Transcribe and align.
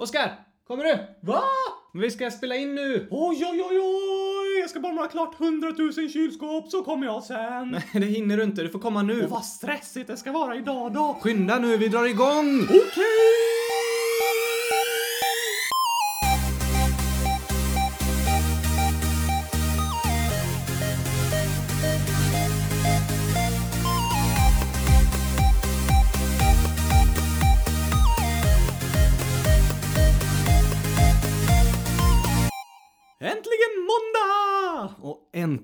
Oskar! 0.00 0.32
Kommer 0.66 0.84
du? 0.84 0.98
Va? 1.20 1.42
Vi 1.94 2.10
ska 2.10 2.30
spela 2.30 2.56
in 2.56 2.74
nu! 2.74 3.08
Oj, 3.10 3.44
oj, 3.44 3.62
oj, 3.70 3.78
oj! 3.80 4.60
Jag 4.60 4.70
ska 4.70 4.80
bara 4.80 4.92
måla 4.92 5.08
klart 5.08 5.40
100 5.40 5.68
000 5.78 5.92
kylskåp 5.92 6.70
så 6.70 6.84
kommer 6.84 7.06
jag 7.06 7.24
sen. 7.24 7.70
Nej, 7.70 7.82
det 7.92 8.06
hinner 8.06 8.36
du 8.36 8.42
inte. 8.42 8.62
Du 8.62 8.68
får 8.68 8.78
komma 8.78 9.02
nu. 9.02 9.24
Och 9.24 9.30
vad 9.30 9.44
stressigt 9.44 10.06
det 10.06 10.16
ska 10.16 10.32
vara 10.32 10.56
idag 10.56 10.92
då. 10.92 11.18
Skynda 11.20 11.58
nu, 11.58 11.76
vi 11.76 11.88
drar 11.88 12.04
igång! 12.04 12.62
Okej! 12.62 12.78
Äntligen 12.78 13.57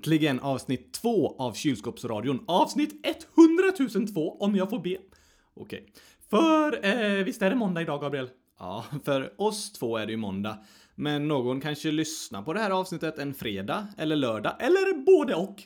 äntligen 0.05 0.39
avsnitt 0.39 0.93
två 0.93 1.35
av 1.39 1.53
Kylskåpsradion. 1.53 2.43
Avsnitt 2.47 3.05
100 3.37 4.07
002 4.13 4.37
om 4.39 4.55
jag 4.55 4.69
får 4.69 4.79
be. 4.79 4.97
Okej. 5.53 5.93
För 6.29 6.85
eh, 6.85 7.23
visst 7.23 7.41
är 7.41 7.49
det 7.49 7.55
måndag 7.55 7.81
idag, 7.81 8.01
Gabriel? 8.01 8.29
Ja, 8.59 8.85
för 9.05 9.41
oss 9.41 9.71
två 9.71 9.97
är 9.97 10.05
det 10.05 10.11
ju 10.11 10.17
måndag. 10.17 10.57
Men 10.95 11.27
någon 11.27 11.61
kanske 11.61 11.91
lyssnar 11.91 12.41
på 12.41 12.53
det 12.53 12.59
här 12.59 12.71
avsnittet 12.71 13.19
en 13.19 13.33
fredag 13.33 13.87
eller 13.97 14.15
lördag. 14.15 14.53
Eller 14.59 15.05
både 15.05 15.35
och. 15.35 15.63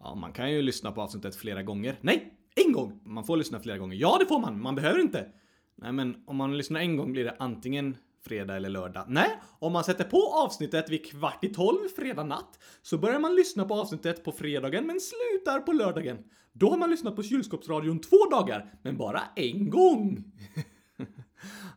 Ja, 0.00 0.14
man 0.14 0.32
kan 0.32 0.52
ju 0.52 0.62
lyssna 0.62 0.92
på 0.92 1.02
avsnittet 1.02 1.36
flera 1.36 1.62
gånger. 1.62 1.98
Nej, 2.00 2.34
en 2.66 2.72
gång. 2.72 3.00
Man 3.04 3.24
får 3.24 3.36
lyssna 3.36 3.60
flera 3.60 3.78
gånger. 3.78 3.96
Ja, 3.96 4.16
det 4.20 4.26
får 4.26 4.38
man. 4.38 4.62
Man 4.62 4.74
behöver 4.74 5.00
inte. 5.00 5.28
Nej, 5.76 5.92
men 5.92 6.22
om 6.26 6.36
man 6.36 6.56
lyssnar 6.56 6.80
en 6.80 6.96
gång 6.96 7.12
blir 7.12 7.24
det 7.24 7.36
antingen 7.38 7.96
fredag 8.22 8.56
eller 8.56 8.68
lördag. 8.68 9.04
Nej, 9.08 9.40
om 9.58 9.72
man 9.72 9.84
sätter 9.84 10.04
på 10.04 10.34
avsnittet 10.34 10.90
vid 10.90 11.06
kvart 11.06 11.44
i 11.44 11.48
tolv 11.48 11.88
fredag 11.96 12.24
natt 12.24 12.58
så 12.82 12.98
börjar 12.98 13.18
man 13.18 13.34
lyssna 13.34 13.64
på 13.64 13.74
avsnittet 13.74 14.24
på 14.24 14.32
fredagen 14.32 14.86
men 14.86 15.00
slutar 15.00 15.60
på 15.60 15.72
lördagen. 15.72 16.18
Då 16.52 16.70
har 16.70 16.76
man 16.76 16.90
lyssnat 16.90 17.16
på 17.16 17.22
kylskåpsradion 17.22 18.00
två 18.00 18.16
dagar, 18.30 18.74
men 18.82 18.96
bara 18.96 19.22
en 19.36 19.70
gång. 19.70 20.24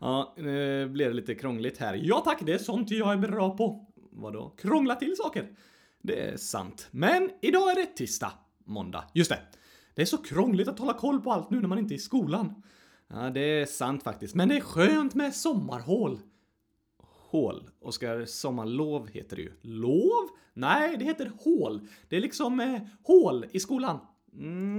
Ja, 0.02 0.34
nu 0.38 0.90
blev 0.90 1.10
det 1.10 1.16
lite 1.16 1.36
krångligt 1.36 1.78
här. 1.78 2.00
Ja 2.04 2.22
tack, 2.26 2.42
det 2.46 2.54
är 2.54 2.58
sånt 2.58 2.92
jag 2.92 3.14
är 3.14 3.18
bra 3.18 3.58
på. 3.58 3.88
Vadå? 4.12 4.50
Krångla 4.50 4.96
till 4.96 5.16
saker. 5.18 5.56
Det 6.02 6.20
är 6.20 6.38
sant. 6.38 6.88
Men 6.92 7.30
idag 7.42 7.72
är 7.72 7.76
det 7.76 7.86
tisdag. 7.86 8.32
Måndag. 8.66 9.04
Just 9.14 9.30
det. 9.30 9.40
Det 9.96 10.02
är 10.02 10.06
så 10.06 10.18
krångligt 10.18 10.68
att 10.68 10.80
hålla 10.80 10.94
koll 10.94 11.22
på 11.22 11.32
allt 11.32 11.50
nu 11.50 11.62
när 11.62 11.68
man 11.68 11.80
inte 11.80 11.94
är 11.94 11.96
i 11.96 12.00
skolan. 12.00 12.64
Ja, 13.08 13.30
det 13.30 13.40
är 13.40 13.66
sant 13.66 14.04
faktiskt. 14.04 14.36
Men 14.36 14.50
det 14.50 14.58
är 14.58 14.62
skönt 14.62 15.16
med 15.16 15.36
sommarhål. 15.36 16.20
Hål. 17.36 17.70
Oskar, 17.82 18.26
sommarlov 18.26 19.08
heter 19.08 19.36
det 19.36 19.42
ju. 19.42 19.52
Lov? 19.62 20.30
Nej, 20.54 20.98
det 20.98 21.06
heter 21.06 21.32
hål. 21.44 21.88
Det 22.10 22.18
är 22.18 22.22
liksom 22.22 22.60
eh, 22.60 22.82
hål 23.04 23.46
i 23.52 23.60
skolan. 23.60 24.00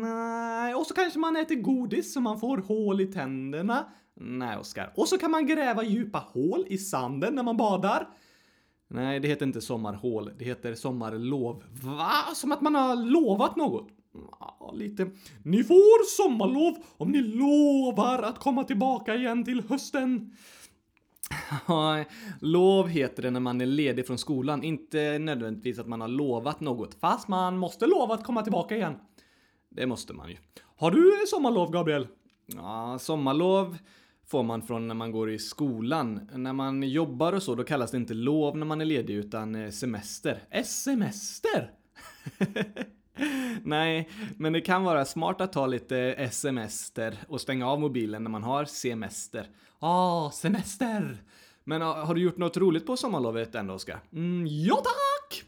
Nej, 0.02 0.74
och 0.74 0.86
så 0.86 0.94
kanske 0.94 1.18
man 1.18 1.36
äter 1.36 1.54
godis 1.54 2.14
så 2.14 2.20
man 2.20 2.40
får 2.40 2.58
hål 2.58 3.00
i 3.00 3.06
tänderna. 3.06 3.84
Nej, 4.14 4.56
Oskar. 4.56 4.92
Och 4.96 5.08
så 5.08 5.18
kan 5.18 5.30
man 5.30 5.46
gräva 5.46 5.84
djupa 5.84 6.18
hål 6.18 6.64
i 6.68 6.78
sanden 6.78 7.34
när 7.34 7.42
man 7.42 7.56
badar. 7.56 8.08
Nej, 8.88 9.20
det 9.20 9.28
heter 9.28 9.46
inte 9.46 9.60
sommarhål. 9.60 10.30
Det 10.38 10.44
heter 10.44 10.74
sommarlov. 10.74 11.64
Va? 11.82 12.34
Som 12.34 12.52
att 12.52 12.60
man 12.60 12.74
har 12.74 12.96
lovat 12.96 13.56
något? 13.56 13.88
Ja, 14.40 14.72
lite. 14.74 15.10
Ni 15.42 15.64
får 15.64 16.16
sommarlov 16.16 16.74
om 16.96 17.10
ni 17.10 17.20
lovar 17.20 18.22
att 18.22 18.38
komma 18.38 18.64
tillbaka 18.64 19.14
igen 19.14 19.44
till 19.44 19.62
hösten. 19.68 20.32
Lov 22.40 22.88
heter 22.88 23.22
det 23.22 23.30
när 23.30 23.40
man 23.40 23.60
är 23.60 23.66
ledig 23.66 24.06
från 24.06 24.18
skolan, 24.18 24.62
inte 24.62 25.18
nödvändigtvis 25.18 25.78
att 25.78 25.86
man 25.86 26.00
har 26.00 26.08
lovat 26.08 26.60
något. 26.60 26.94
Fast 26.94 27.28
man 27.28 27.58
måste 27.58 27.86
lova 27.86 28.14
att 28.14 28.24
komma 28.24 28.42
tillbaka 28.42 28.76
igen. 28.76 28.94
Det 29.68 29.86
måste 29.86 30.12
man 30.12 30.28
ju. 30.28 30.36
Har 30.76 30.90
du 30.90 31.12
sommarlov, 31.26 31.72
Gabriel? 31.72 32.08
Ja, 32.46 32.98
sommarlov 33.00 33.76
får 34.26 34.42
man 34.42 34.62
från 34.62 34.88
när 34.88 34.94
man 34.94 35.12
går 35.12 35.30
i 35.30 35.38
skolan. 35.38 36.30
När 36.32 36.52
man 36.52 36.82
jobbar 36.82 37.32
och 37.32 37.42
så, 37.42 37.54
då 37.54 37.64
kallas 37.64 37.90
det 37.90 37.96
inte 37.96 38.14
lov 38.14 38.56
när 38.56 38.66
man 38.66 38.80
är 38.80 38.84
ledig, 38.84 39.14
utan 39.14 39.54
eh, 39.54 39.70
semester. 39.70 40.42
Eh, 40.50 40.64
semester? 40.64 41.70
Nej, 43.62 44.08
men 44.36 44.52
det 44.52 44.60
kan 44.60 44.84
vara 44.84 45.04
smart 45.04 45.40
att 45.40 45.52
ta 45.52 45.66
lite 45.66 45.98
eh, 45.98 46.30
semester 46.30 47.18
och 47.28 47.40
stänga 47.40 47.68
av 47.68 47.80
mobilen 47.80 48.22
när 48.22 48.30
man 48.30 48.42
har 48.42 48.64
semester. 48.64 49.46
Ah, 49.78 50.30
semester! 50.30 51.22
Men 51.64 51.82
ah, 51.82 52.04
har 52.04 52.14
du 52.14 52.20
gjort 52.20 52.36
något 52.36 52.56
roligt 52.56 52.86
på 52.86 52.96
sommarlovet 52.96 53.54
ändå, 53.54 53.74
Oskar? 53.74 54.00
Mm, 54.12 54.46
ja 54.46 54.76
tack! 54.76 55.44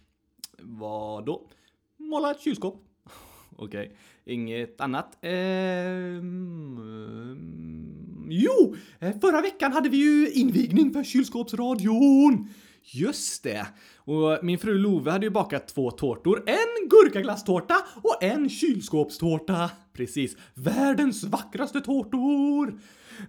Vad 0.58 1.26
då? 1.26 1.48
Måla 1.96 2.30
ett 2.30 2.40
kylskåp. 2.40 2.84
Okej, 3.56 3.96
inget 4.24 4.80
annat? 4.80 5.18
Ehm... 5.22 6.78
Jo! 8.30 8.76
Eh, 8.98 9.18
förra 9.20 9.40
veckan 9.40 9.72
hade 9.72 9.88
vi 9.88 9.96
ju 9.96 10.30
invigning 10.30 10.92
för 10.92 11.04
kylskåpsradion. 11.04 12.48
Just 12.82 13.42
det! 13.42 13.66
Och 13.96 14.38
min 14.42 14.58
fru 14.58 14.78
Love 14.78 15.10
hade 15.10 15.26
ju 15.26 15.30
bakat 15.30 15.68
två 15.68 15.90
tårtor. 15.90 16.42
En 16.46 16.88
gurkaglasstårta 16.88 17.76
och 18.02 18.22
en 18.22 18.48
kylskåpstårta. 18.50 19.70
Precis. 19.92 20.36
Världens 20.54 21.24
vackraste 21.24 21.80
tårtor! 21.80 22.80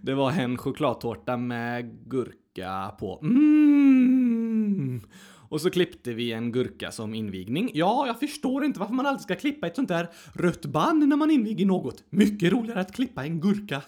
Det 0.02 0.14
var 0.14 0.32
en 0.32 0.58
chokladtårta 0.58 1.36
med 1.36 2.08
gurka 2.08 2.94
på. 2.98 3.20
Mm. 3.22 5.00
Och 5.48 5.60
så 5.60 5.70
klippte 5.70 6.12
vi 6.12 6.32
en 6.32 6.52
gurka 6.52 6.90
som 6.90 7.14
invigning. 7.14 7.70
Ja, 7.74 8.06
jag 8.06 8.20
förstår 8.20 8.64
inte 8.64 8.80
varför 8.80 8.94
man 8.94 9.06
alltid 9.06 9.22
ska 9.22 9.34
klippa 9.34 9.66
ett 9.66 9.76
sånt 9.76 9.88
där 9.88 10.08
rött 10.32 10.66
band 10.66 11.08
när 11.08 11.16
man 11.16 11.30
inviger 11.30 11.66
något. 11.66 12.04
Mycket 12.10 12.52
roligare 12.52 12.80
att 12.80 12.94
klippa 12.94 13.24
en 13.24 13.40
gurka. 13.40 13.82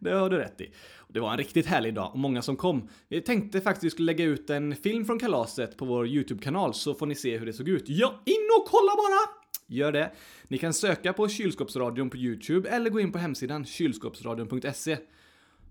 Det 0.00 0.10
har 0.10 0.30
du 0.30 0.36
rätt 0.36 0.60
i. 0.60 0.72
Det 1.08 1.20
var 1.20 1.32
en 1.32 1.38
riktigt 1.38 1.66
härlig 1.66 1.94
dag 1.94 2.10
och 2.12 2.18
många 2.18 2.42
som 2.42 2.56
kom. 2.56 2.88
Vi 3.08 3.20
tänkte 3.20 3.60
faktiskt 3.60 3.94
skulle 3.94 4.06
lägga 4.06 4.24
ut 4.24 4.50
en 4.50 4.76
film 4.76 5.04
från 5.04 5.18
kalaset 5.18 5.76
på 5.76 5.84
vår 5.84 6.06
YouTube-kanal 6.06 6.74
så 6.74 6.94
får 6.94 7.06
ni 7.06 7.14
se 7.14 7.38
hur 7.38 7.46
det 7.46 7.52
såg 7.52 7.68
ut. 7.68 7.84
Ja, 7.86 8.22
in 8.24 8.48
och 8.58 8.66
kolla 8.66 8.92
bara! 8.96 9.43
Gör 9.66 9.92
det. 9.92 10.12
Ni 10.48 10.58
kan 10.58 10.74
söka 10.74 11.12
på 11.12 11.28
Kylskåpsradion 11.28 12.10
på 12.10 12.16
YouTube 12.16 12.68
eller 12.68 12.90
gå 12.90 13.00
in 13.00 13.12
på 13.12 13.18
hemsidan 13.18 13.64
kylskåpsradion.se. 13.64 14.98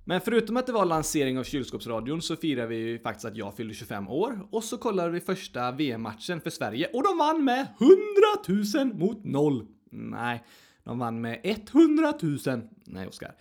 Men 0.05 0.21
förutom 0.21 0.57
att 0.57 0.67
det 0.67 0.73
var 0.73 0.85
lansering 0.85 1.39
av 1.39 1.44
Kylskåpsradion 1.44 2.22
så 2.22 2.35
firar 2.35 2.67
vi 2.67 2.75
ju 2.75 2.99
faktiskt 2.99 3.25
att 3.25 3.38
jag 3.38 3.55
fyllde 3.55 3.73
25 3.73 4.07
år 4.07 4.47
och 4.51 4.63
så 4.63 4.77
kollade 4.77 5.09
vi 5.09 5.19
första 5.19 5.72
VM-matchen 5.72 6.41
för 6.41 6.49
Sverige 6.49 6.89
Och 6.93 7.03
de 7.03 7.17
vann 7.17 7.45
med 7.45 7.67
100 8.75 8.85
000 8.85 8.93
mot 8.95 9.23
0. 9.23 9.67
Nej, 9.91 10.43
de 10.83 10.99
vann 10.99 11.22
med 11.22 11.39
100 11.43 12.13
000. 12.22 12.39
Nej, 12.85 13.07
Oskar. 13.07 13.35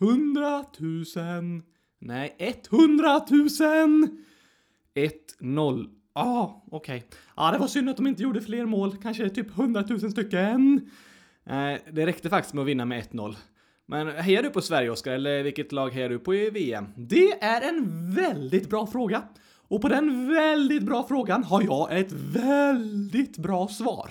100 0.00 0.64
000. 0.78 1.62
Nej, 1.98 2.36
100 2.70 3.26
000! 3.30 4.08
1-0. 4.94 5.95
Ah, 6.18 6.62
okej. 6.70 7.04
Ja, 7.36 7.50
det 7.50 7.58
var 7.58 7.66
synd 7.66 7.88
att 7.88 7.96
de 7.96 8.06
inte 8.06 8.22
gjorde 8.22 8.40
fler 8.40 8.66
mål. 8.66 8.96
Kanske 9.02 9.28
typ 9.30 9.58
100 9.58 9.84
000 9.88 10.10
stycken. 10.10 10.90
Eh, 11.46 11.74
det 11.92 12.06
räckte 12.06 12.30
faktiskt 12.30 12.54
med 12.54 12.62
att 12.62 12.68
vinna 12.68 12.84
med 12.84 13.02
1-0. 13.04 13.36
Men 13.86 14.08
hejar 14.08 14.42
du 14.42 14.50
på 14.50 14.60
Sverige, 14.60 14.90
Oskar, 14.90 15.12
eller 15.12 15.42
vilket 15.42 15.72
lag 15.72 15.90
hejar 15.90 16.08
du 16.08 16.18
på 16.18 16.34
i 16.34 16.50
VM? 16.50 16.86
Det 16.96 17.42
är 17.44 17.68
en 17.68 18.10
väldigt 18.14 18.70
bra 18.70 18.86
fråga. 18.86 19.22
Och 19.68 19.82
på 19.82 19.88
den 19.88 20.28
väldigt 20.28 20.82
bra 20.82 21.04
frågan 21.08 21.44
har 21.44 21.62
jag 21.62 21.98
ett 21.98 22.12
väldigt 22.12 23.38
bra 23.38 23.68
svar. 23.68 24.10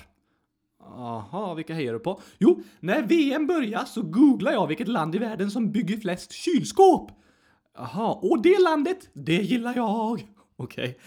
Aha, 0.97 1.53
vilka 1.53 1.73
hejar 1.73 1.93
du 1.93 1.99
på? 1.99 2.21
Jo, 2.37 2.61
när 2.79 3.01
VM 3.03 3.47
börjar 3.47 3.85
så 3.85 4.01
googlar 4.01 4.51
jag 4.51 4.67
vilket 4.67 4.87
land 4.87 5.15
i 5.15 5.17
världen 5.17 5.51
som 5.51 5.71
bygger 5.71 5.97
flest 5.97 6.31
kylskåp. 6.31 7.11
Aha, 7.77 8.19
Och 8.23 8.41
det 8.41 8.59
landet, 8.63 9.09
det 9.13 9.41
gillar 9.41 9.75
jag. 9.75 10.27
okej. 10.55 10.97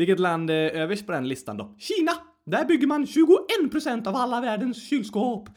Vilket 0.00 0.20
land 0.20 0.50
är 0.50 0.70
överst 0.70 1.06
på 1.06 1.12
den 1.12 1.28
listan 1.28 1.56
då? 1.56 1.74
Kina! 1.78 2.12
Där 2.44 2.64
bygger 2.64 2.86
man 2.86 3.04
21% 3.04 4.08
av 4.08 4.16
alla 4.16 4.40
världens 4.40 4.88
kylskåp. 4.88 5.48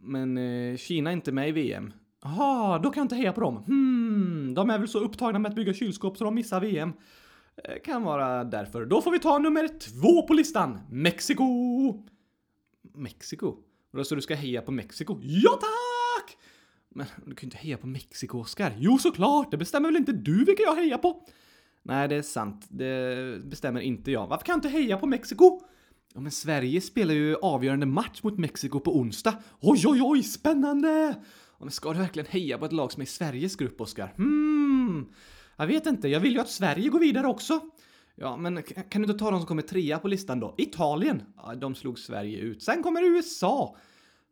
Men 0.00 0.38
eh, 0.38 0.76
Kina 0.76 1.10
är 1.10 1.14
inte 1.14 1.32
med 1.32 1.48
i 1.48 1.52
VM. 1.52 1.92
Jaha, 2.22 2.78
då 2.78 2.90
kan 2.90 3.00
jag 3.00 3.04
inte 3.04 3.14
heja 3.14 3.32
på 3.32 3.40
dem. 3.40 3.56
Hmm, 3.56 4.54
de 4.54 4.70
är 4.70 4.78
väl 4.78 4.88
så 4.88 4.98
upptagna 4.98 5.38
med 5.38 5.48
att 5.48 5.54
bygga 5.54 5.74
kylskåp 5.74 6.16
så 6.18 6.24
de 6.24 6.34
missar 6.34 6.60
VM. 6.60 6.92
Eh, 7.64 7.74
Kan 7.84 8.02
vara 8.02 8.44
därför. 8.44 8.86
Då 8.86 9.02
får 9.02 9.10
vi 9.10 9.18
ta 9.18 9.38
nummer 9.38 9.68
två 9.68 10.26
på 10.26 10.34
listan. 10.34 10.78
Mexiko! 10.90 11.44
Mexiko? 12.94 13.56
Så 14.04 14.14
du 14.14 14.20
ska 14.20 14.34
heja 14.34 14.62
på 14.62 14.72
Mexiko? 14.72 15.18
Ja 15.22 15.50
tack! 15.60 16.36
Men 16.88 17.06
du 17.26 17.34
kan 17.34 17.46
ju 17.46 17.46
inte 17.46 17.56
heja 17.56 17.76
på 17.76 17.86
Mexiko, 17.86 18.38
Oskar. 18.40 18.72
Jo 18.78 18.98
såklart, 18.98 19.50
det 19.50 19.56
bestämmer 19.56 19.88
väl 19.88 19.96
inte 19.96 20.12
du 20.12 20.44
vilka 20.44 20.62
jag 20.62 20.74
hejar 20.76 20.98
på? 20.98 21.26
Nej, 21.84 22.08
det 22.08 22.16
är 22.16 22.22
sant. 22.22 22.66
Det 22.68 23.44
bestämmer 23.44 23.80
inte 23.80 24.10
jag. 24.10 24.26
Varför 24.26 24.44
kan 24.44 24.52
jag 24.52 24.56
inte 24.58 24.68
heja 24.68 24.96
på 24.96 25.06
Mexiko? 25.06 25.60
Ja, 26.14 26.20
men 26.20 26.32
Sverige 26.32 26.80
spelar 26.80 27.14
ju 27.14 27.36
avgörande 27.36 27.86
match 27.86 28.22
mot 28.22 28.38
Mexiko 28.38 28.80
på 28.80 28.96
onsdag. 28.96 29.34
Oj, 29.60 29.82
oj, 29.86 30.00
oj, 30.02 30.22
spännande! 30.22 31.14
Ja, 31.58 31.64
men 31.64 31.70
ska 31.70 31.92
du 31.92 31.98
verkligen 31.98 32.28
heja 32.30 32.58
på 32.58 32.64
ett 32.64 32.72
lag 32.72 32.92
som 32.92 33.00
är 33.00 33.04
i 33.04 33.06
Sveriges 33.06 33.56
grupp, 33.56 33.80
Oskar? 33.80 34.14
Hmm. 34.16 35.06
Jag 35.56 35.66
vet 35.66 35.86
inte, 35.86 36.08
jag 36.08 36.20
vill 36.20 36.32
ju 36.32 36.40
att 36.40 36.50
Sverige 36.50 36.88
går 36.88 36.98
vidare 36.98 37.26
också. 37.26 37.60
Ja, 38.14 38.36
men 38.36 38.62
kan 38.62 39.02
du 39.02 39.08
inte 39.08 39.18
ta 39.18 39.30
de 39.30 39.40
som 39.40 39.46
kommer 39.46 39.62
trea 39.62 39.98
på 39.98 40.08
listan 40.08 40.40
då? 40.40 40.54
Italien. 40.58 41.22
Ja, 41.36 41.54
de 41.54 41.74
slog 41.74 41.98
Sverige 41.98 42.38
ut. 42.38 42.62
Sen 42.62 42.82
kommer 42.82 43.02
USA. 43.02 43.76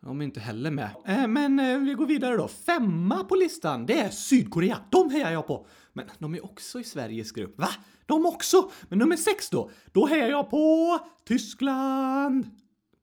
De 0.00 0.20
är 0.20 0.25
inte 0.25 0.40
heller 0.40 0.70
med. 0.70 0.90
Eh, 1.06 1.26
men 1.26 1.58
eh, 1.58 1.78
vi 1.78 1.94
går 1.94 2.06
vidare 2.06 2.37
då. 2.37 2.48
Femma 2.48 3.25
på 3.25 3.34
listan, 3.34 3.87
det 3.87 4.00
är 4.00 4.10
Sydkorea. 4.10 4.78
De 4.90 5.10
hejar 5.10 5.32
jag 5.32 5.46
på. 5.46 5.66
Men 5.92 6.06
de 6.18 6.34
är 6.34 6.44
också 6.44 6.80
i 6.80 6.84
Sveriges 6.84 7.32
grupp. 7.32 7.58
Va? 7.58 7.68
De 8.06 8.26
också? 8.26 8.70
Men 8.88 8.98
nummer 8.98 9.16
sex 9.16 9.50
då? 9.50 9.70
Då 9.92 10.06
hejar 10.06 10.28
jag 10.28 10.50
på 10.50 10.98
Tyskland. 11.28 12.50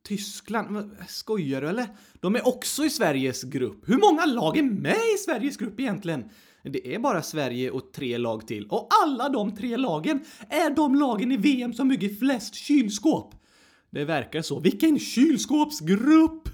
Tyskland? 0.08 0.92
Skojar 1.08 1.62
du 1.62 1.68
eller? 1.68 1.88
De 2.20 2.36
är 2.36 2.48
också 2.48 2.86
i 2.86 2.90
Sveriges 2.90 3.44
grupp. 3.44 3.90
Hur 3.90 3.98
många 3.98 4.26
lag 4.26 4.58
är 4.58 4.64
med 4.64 5.14
i 5.16 5.18
Sveriges 5.18 5.58
grupp 5.58 5.80
egentligen? 5.80 6.30
Det 6.64 6.96
är 6.96 7.00
bara 7.00 7.22
Sverige 7.22 7.72
och 7.72 7.94
tre 7.94 8.18
lag 8.18 8.48
till. 8.48 8.66
Och 8.66 8.88
alla 9.04 9.30
de 9.30 9.56
tre 9.56 9.78
lagen 9.78 10.20
är 10.50 10.70
de 10.70 10.96
lagen 10.96 11.32
i 11.32 11.38
VM 11.38 11.74
som 11.74 11.88
bygger 11.88 12.10
flest 12.10 12.56
kylskåp. 12.56 13.36
Det 13.90 14.06
verkar 14.06 14.42
så. 14.42 14.60
Vilken 14.60 15.00
kylskåpsgrupp! 15.00 16.50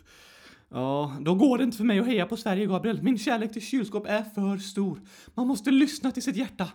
Ja, 0.70 1.16
Då 1.22 1.36
går 1.36 1.58
det 1.58 1.64
inte 1.64 1.78
för 1.78 1.84
mig 1.84 2.00
att 2.00 2.06
heja 2.06 2.26
på 2.26 2.38
Sverige, 2.38 2.66
Gabriel. 2.66 3.04
Min 3.04 3.18
kärlek 3.18 3.54
till 3.54 3.62
kylskåp 3.62 4.06
är 4.08 4.24
för 4.24 4.58
stor. 4.58 5.02
Man 5.34 5.48
måste 5.48 5.72
lyssna 5.72 6.12
till 6.12 6.24
sitt 6.24 6.36
hjärta. 6.36 6.68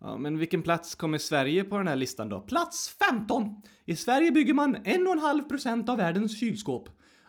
ja, 0.00 0.16
men 0.18 0.38
vilken 0.38 0.62
plats 0.62 0.94
kommer 0.94 1.18
Sverige 1.18 1.64
på 1.64 1.78
den 1.78 1.88
här 1.88 1.96
listan 1.96 2.28
då? 2.28 2.40
Plats 2.40 2.96
15. 3.10 3.62
I 3.84 3.96
Sverige 3.96 4.30
bygger 4.32 4.54
man 4.54 4.76
1,5% 4.76 5.90
av 5.90 5.96
världens 5.96 6.40
kylskåp. 6.40 6.88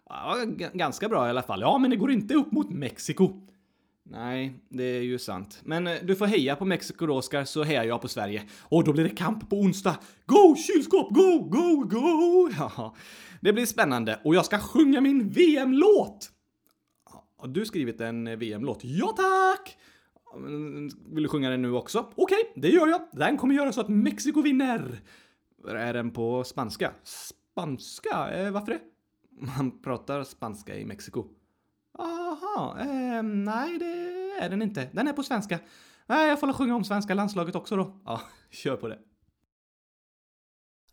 Ja, 0.09 0.35
ganska 0.73 1.09
bra 1.09 1.27
i 1.27 1.29
alla 1.29 1.43
fall. 1.43 1.61
Ja, 1.61 1.77
men 1.77 1.89
det 1.89 1.95
går 1.95 2.11
inte 2.11 2.33
upp 2.33 2.51
mot 2.51 2.69
Mexiko. 2.69 3.41
Nej, 4.09 4.53
det 4.69 4.83
är 4.83 5.01
ju 5.01 5.19
sant. 5.19 5.61
Men 5.63 5.87
eh, 5.87 5.95
du 6.03 6.15
får 6.15 6.25
heja 6.25 6.55
på 6.55 6.65
Mexiko 6.65 7.05
då, 7.05 7.15
Oskar, 7.15 7.45
så 7.45 7.63
hejar 7.63 7.83
jag 7.83 8.01
på 8.01 8.07
Sverige. 8.07 8.43
Och 8.61 8.83
då 8.83 8.93
blir 8.93 9.03
det 9.03 9.09
kamp 9.09 9.49
på 9.49 9.55
onsdag. 9.55 9.97
Go 10.25 10.55
kylskåp, 10.55 11.13
go, 11.13 11.39
go, 11.39 11.83
go! 11.83 12.49
Ja, 12.57 12.95
det 13.41 13.53
blir 13.53 13.65
spännande. 13.65 14.19
Och 14.23 14.35
jag 14.35 14.45
ska 14.45 14.59
sjunga 14.59 15.01
min 15.01 15.29
VM-låt! 15.29 16.31
Har 17.37 17.47
du 17.47 17.65
skrivit 17.65 18.01
en 18.01 18.27
eh, 18.27 18.37
VM-låt? 18.37 18.79
Ja 18.83 19.07
tack! 19.17 19.77
Eh, 20.33 20.39
vill 21.13 21.23
du 21.23 21.29
sjunga 21.29 21.49
den 21.49 21.61
nu 21.61 21.71
också? 21.71 22.11
Okej, 22.15 22.53
det 22.55 22.69
gör 22.69 22.87
jag. 22.87 23.01
Den 23.11 23.37
kommer 23.37 23.55
göra 23.55 23.71
så 23.71 23.81
att 23.81 23.89
Mexiko 23.89 24.41
vinner. 24.41 24.99
Är 25.67 25.93
den 25.93 26.11
på 26.11 26.43
spanska? 26.43 26.91
Spanska? 27.03 28.29
Eh, 28.31 28.51
varför 28.51 28.71
det? 28.71 28.79
Man 29.57 29.81
pratar 29.81 30.23
spanska 30.23 30.75
i 30.75 30.85
Mexiko. 30.85 31.25
Aha, 32.57 32.79
eh, 32.79 33.23
nej 33.23 33.77
det 33.79 34.43
är 34.45 34.49
den 34.49 34.61
inte. 34.61 34.89
Den 34.91 35.07
är 35.07 35.13
på 35.13 35.23
svenska. 35.23 35.59
Nej, 36.07 36.29
jag 36.29 36.39
får 36.39 36.47
väl 36.47 36.55
sjunga 36.55 36.75
om 36.75 36.83
svenska 36.83 37.13
landslaget 37.13 37.55
också 37.55 37.75
då. 37.75 38.01
Ja, 38.05 38.21
kör 38.51 38.75
på 38.75 38.87
det. 38.87 38.97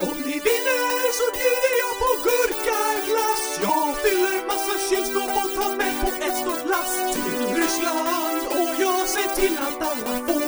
Om 0.09 0.17
ni 0.29 0.37
vinner 0.49 1.13
så 1.19 1.27
bjuder 1.39 1.75
jag 1.83 1.95
på 2.03 2.11
gurkaglass 2.27 3.45
Jag 3.67 3.89
fyller 4.03 4.37
massa 4.51 4.75
kylskåp 4.89 5.33
och 5.43 5.51
tar 5.57 5.77
med 5.81 5.95
på 6.03 6.09
ett 6.27 6.37
stort 6.43 6.65
lass 6.73 6.95
Till 7.15 7.57
Ryssland 7.59 8.43
och 8.59 8.73
jag 8.85 9.01
ser 9.15 9.29
till 9.41 9.57
att 9.67 9.79
alla 9.91 10.15
får 10.27 10.44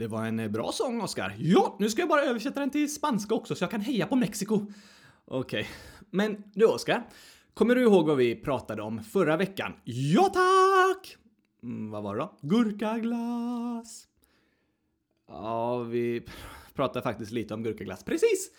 Det 0.00 0.08
var 0.08 0.26
en 0.26 0.40
eh, 0.40 0.48
bra 0.48 0.72
sång, 0.72 1.00
Oskar. 1.00 1.36
Ja, 1.38 1.76
nu 1.78 1.90
ska 1.90 2.02
jag 2.02 2.08
bara 2.08 2.22
översätta 2.22 2.60
den 2.60 2.70
till 2.70 2.94
spanska 2.94 3.34
också 3.34 3.54
så 3.54 3.62
jag 3.62 3.70
kan 3.70 3.80
heja 3.80 4.06
på 4.06 4.16
Mexiko. 4.16 4.66
Okej. 5.24 5.68
Men 6.10 6.42
du, 6.54 6.66
Oskar. 6.66 7.08
Kommer 7.54 7.74
du 7.74 7.82
ihåg 7.82 8.06
vad 8.06 8.16
vi 8.16 8.36
pratade 8.36 8.82
om 8.82 9.04
förra 9.04 9.36
veckan? 9.36 9.72
Ja 9.84 10.22
tack! 10.22 11.16
Mm, 11.62 11.90
vad 11.90 12.02
var 12.02 12.16
det 12.16 12.20
då? 12.20 12.38
Gurkaglass. 12.40 14.06
Ja, 15.28 15.78
vi 15.78 16.22
pratade 16.74 17.02
faktiskt 17.02 17.32
lite 17.32 17.54
om 17.54 17.62
gurkaglass. 17.62 18.04
Precis! 18.04 18.50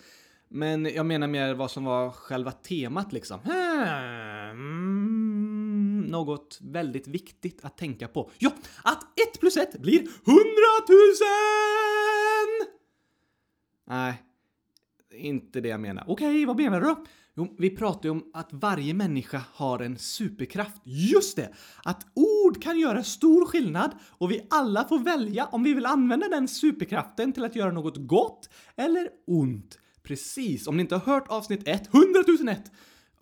Men 0.48 0.84
jag 0.84 1.06
menar 1.06 1.26
mer 1.26 1.54
vad 1.54 1.70
som 1.70 1.84
var 1.84 2.10
själva 2.10 2.52
temat 2.52 3.12
liksom. 3.12 3.40
Hmm, 3.40 5.01
något 6.12 6.58
väldigt 6.62 7.08
viktigt 7.08 7.64
att 7.64 7.78
tänka 7.78 8.08
på. 8.08 8.30
ja, 8.38 8.52
att 8.82 9.02
1 9.34 9.40
plus 9.40 9.56
1 9.56 9.78
blir 9.78 9.98
hundratusen! 10.00 11.28
Nej, 13.86 14.22
inte 15.14 15.60
det 15.60 15.68
jag 15.68 15.80
menar. 15.80 16.04
Okej, 16.08 16.44
vad 16.44 16.56
menar 16.56 16.80
du 16.80 16.86
då? 16.86 17.04
Jo, 17.34 17.56
vi 17.58 17.70
pratar 17.70 18.04
ju 18.04 18.10
om 18.10 18.30
att 18.34 18.48
varje 18.52 18.94
människa 18.94 19.42
har 19.52 19.80
en 19.80 19.98
superkraft. 19.98 20.82
Just 20.84 21.36
det! 21.36 21.52
Att 21.84 22.06
ord 22.14 22.62
kan 22.62 22.78
göra 22.78 23.02
stor 23.02 23.46
skillnad 23.46 23.90
och 24.08 24.30
vi 24.30 24.46
alla 24.50 24.84
får 24.88 24.98
välja 24.98 25.46
om 25.46 25.62
vi 25.62 25.74
vill 25.74 25.86
använda 25.86 26.28
den 26.28 26.48
superkraften 26.48 27.32
till 27.32 27.44
att 27.44 27.56
göra 27.56 27.72
något 27.72 27.96
gott 27.96 28.48
eller 28.76 29.08
ont. 29.26 29.78
Precis, 30.02 30.66
om 30.66 30.76
ni 30.76 30.80
inte 30.80 30.94
har 30.94 31.12
hört 31.12 31.28
avsnitt 31.28 31.68
1, 31.68 31.94
100 31.94 32.52
001! 32.52 32.72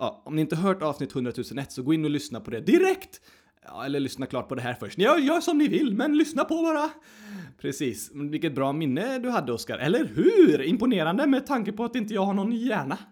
Ja, 0.01 0.23
om 0.25 0.37
ni 0.37 0.41
inte 0.41 0.57
har 0.57 0.63
hört 0.63 0.83
avsnitt 0.83 1.15
100 1.15 1.33
001 1.57 1.73
så 1.73 1.83
gå 1.83 1.95
in 1.95 2.05
och 2.05 2.11
lyssna 2.11 2.41
på 2.41 2.51
det 2.51 2.61
direkt. 2.61 3.21
Ja, 3.65 3.85
eller 3.85 4.01
lyssna 4.01 4.27
klart 4.27 4.49
på 4.49 4.55
det 4.55 4.63
här 4.63 4.75
först. 4.75 4.99
Ja, 4.99 5.19
gör 5.19 5.41
som 5.41 5.59
ni 5.59 5.69
vill, 5.69 5.95
men 5.95 6.17
lyssna 6.17 6.45
på 6.45 6.63
bara. 6.63 6.91
Precis, 7.61 8.11
vilket 8.15 8.55
bra 8.55 8.73
minne 8.73 9.19
du 9.19 9.31
hade 9.31 9.53
Oskar. 9.53 9.79
Eller 9.79 10.05
hur? 10.05 10.63
Imponerande 10.63 11.27
med 11.27 11.47
tanke 11.47 11.73
på 11.73 11.85
att 11.85 11.97
inte 11.97 12.15
jag 12.15 12.25
har 12.25 12.35
någon 12.35 12.53
hjärna. 12.53 12.99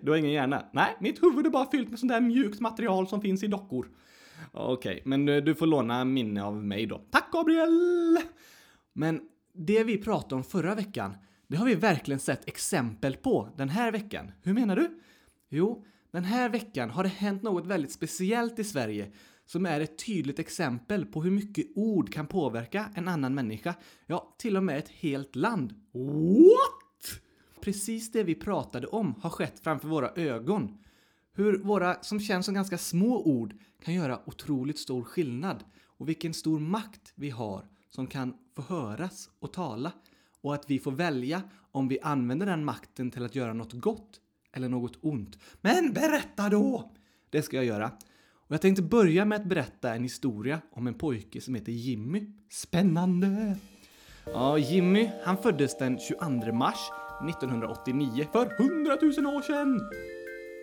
Du 0.00 0.10
har 0.10 0.18
ingen 0.18 0.30
hjärna? 0.30 0.64
Nej, 0.72 0.96
mitt 1.00 1.22
huvud 1.22 1.46
är 1.46 1.50
bara 1.50 1.70
fyllt 1.70 1.90
med 1.90 1.98
sånt 1.98 2.12
där 2.12 2.20
mjukt 2.20 2.60
material 2.60 3.08
som 3.08 3.20
finns 3.20 3.42
i 3.42 3.46
dockor. 3.46 3.88
Okej, 4.52 5.02
men 5.04 5.28
eh, 5.28 5.36
du 5.36 5.54
får 5.54 5.66
låna 5.66 6.04
minne 6.04 6.42
av 6.42 6.64
mig 6.64 6.86
då. 6.86 6.98
Tack 7.10 7.32
Gabriel! 7.32 8.18
Men 8.92 9.20
det 9.54 9.84
vi 9.84 9.98
pratade 9.98 10.34
om 10.34 10.44
förra 10.44 10.74
veckan, 10.74 11.16
det 11.48 11.56
har 11.56 11.66
vi 11.66 11.74
verkligen 11.74 12.20
sett 12.20 12.48
exempel 12.48 13.16
på 13.16 13.48
den 13.56 13.68
här 13.68 13.92
veckan. 13.92 14.32
Hur 14.42 14.52
menar 14.52 14.76
du? 14.76 15.00
Jo, 15.48 15.84
den 16.10 16.24
här 16.24 16.48
veckan 16.48 16.90
har 16.90 17.02
det 17.02 17.08
hänt 17.08 17.42
något 17.42 17.66
väldigt 17.66 17.92
speciellt 17.92 18.58
i 18.58 18.64
Sverige 18.64 19.12
som 19.44 19.66
är 19.66 19.80
ett 19.80 20.06
tydligt 20.06 20.38
exempel 20.38 21.06
på 21.06 21.22
hur 21.22 21.30
mycket 21.30 21.66
ord 21.74 22.12
kan 22.12 22.26
påverka 22.26 22.90
en 22.94 23.08
annan 23.08 23.34
människa. 23.34 23.74
Ja, 24.06 24.34
till 24.38 24.56
och 24.56 24.62
med 24.62 24.78
ett 24.78 24.88
helt 24.88 25.36
land. 25.36 25.74
What? 25.92 27.20
Precis 27.60 28.12
det 28.12 28.22
vi 28.22 28.34
pratade 28.34 28.86
om 28.86 29.14
har 29.20 29.30
skett 29.30 29.60
framför 29.60 29.88
våra 29.88 30.10
ögon. 30.16 30.78
Hur 31.32 31.58
våra, 31.58 32.02
som 32.02 32.20
känns 32.20 32.46
som 32.46 32.54
ganska 32.54 32.78
små 32.78 33.22
ord, 33.22 33.54
kan 33.82 33.94
göra 33.94 34.20
otroligt 34.26 34.78
stor 34.78 35.02
skillnad. 35.02 35.64
och 35.98 36.08
vilken 36.08 36.34
stor 36.34 36.60
makt 36.60 37.12
vi 37.14 37.30
har 37.30 37.68
som 37.90 38.06
kan 38.06 38.34
få 38.54 38.62
höras 38.62 39.30
och 39.38 39.52
tala 39.52 39.92
och 40.40 40.54
att 40.54 40.70
vi 40.70 40.78
får 40.78 40.92
välja 40.92 41.42
om 41.72 41.88
vi 41.88 42.00
använder 42.00 42.46
den 42.46 42.64
makten 42.64 43.10
till 43.10 43.24
att 43.24 43.34
göra 43.34 43.52
något 43.52 43.72
gott 43.72 44.20
eller 44.56 44.68
något 44.68 44.98
ont. 45.00 45.38
Men 45.60 45.92
berätta 45.92 46.48
då! 46.48 46.90
Det 47.30 47.42
ska 47.42 47.56
jag 47.56 47.64
göra. 47.64 47.90
Och 48.34 48.54
jag 48.54 48.60
tänkte 48.60 48.82
börja 48.82 49.24
med 49.24 49.40
att 49.40 49.46
berätta 49.46 49.94
en 49.94 50.02
historia 50.02 50.60
om 50.72 50.86
en 50.86 50.94
pojke 50.94 51.40
som 51.40 51.54
heter 51.54 51.72
Jimmy. 51.72 52.26
Spännande! 52.50 53.56
Ja, 54.24 54.58
Jimmy, 54.58 55.10
han 55.24 55.36
föddes 55.36 55.78
den 55.78 55.98
22 55.98 56.52
mars 56.52 56.78
1989 57.30 58.26
för 58.32 58.62
100 58.62 58.98
000 59.02 59.36
år 59.36 59.42
sedan. 59.42 59.80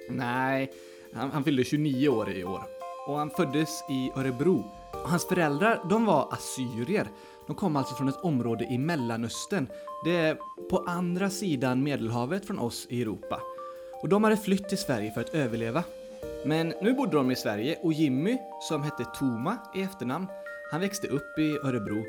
Nej, 0.09 0.71
han, 1.13 1.31
han 1.31 1.43
fyllde 1.43 1.63
29 1.63 2.09
år 2.09 2.29
i 2.31 2.43
år. 2.43 2.63
Och 3.07 3.17
han 3.17 3.29
föddes 3.29 3.83
i 3.89 4.11
Örebro. 4.15 4.71
Och 4.91 5.09
hans 5.09 5.27
föräldrar, 5.27 5.85
de 5.89 6.05
var 6.05 6.33
assyrier. 6.33 7.07
De 7.47 7.55
kom 7.55 7.75
alltså 7.75 7.95
från 7.95 8.07
ett 8.07 8.23
område 8.23 8.65
i 8.65 8.77
Mellanöstern. 8.77 9.67
Det 10.05 10.15
är 10.15 10.37
på 10.69 10.77
andra 10.87 11.29
sidan 11.29 11.83
Medelhavet 11.83 12.45
från 12.45 12.59
oss 12.59 12.87
i 12.89 13.01
Europa. 13.01 13.41
Och 14.03 14.09
de 14.09 14.23
hade 14.23 14.37
flytt 14.37 14.69
till 14.69 14.77
Sverige 14.77 15.11
för 15.11 15.21
att 15.21 15.33
överleva. 15.33 15.83
Men 16.45 16.73
nu 16.81 16.93
bodde 16.93 17.17
de 17.17 17.31
i 17.31 17.35
Sverige 17.35 17.79
och 17.81 17.93
Jimmy, 17.93 18.37
som 18.61 18.83
hette 18.83 19.05
Toma 19.05 19.57
i 19.75 19.81
efternamn, 19.81 20.27
han 20.71 20.81
växte 20.81 21.07
upp 21.07 21.39
i 21.39 21.67
Örebro. 21.67 22.03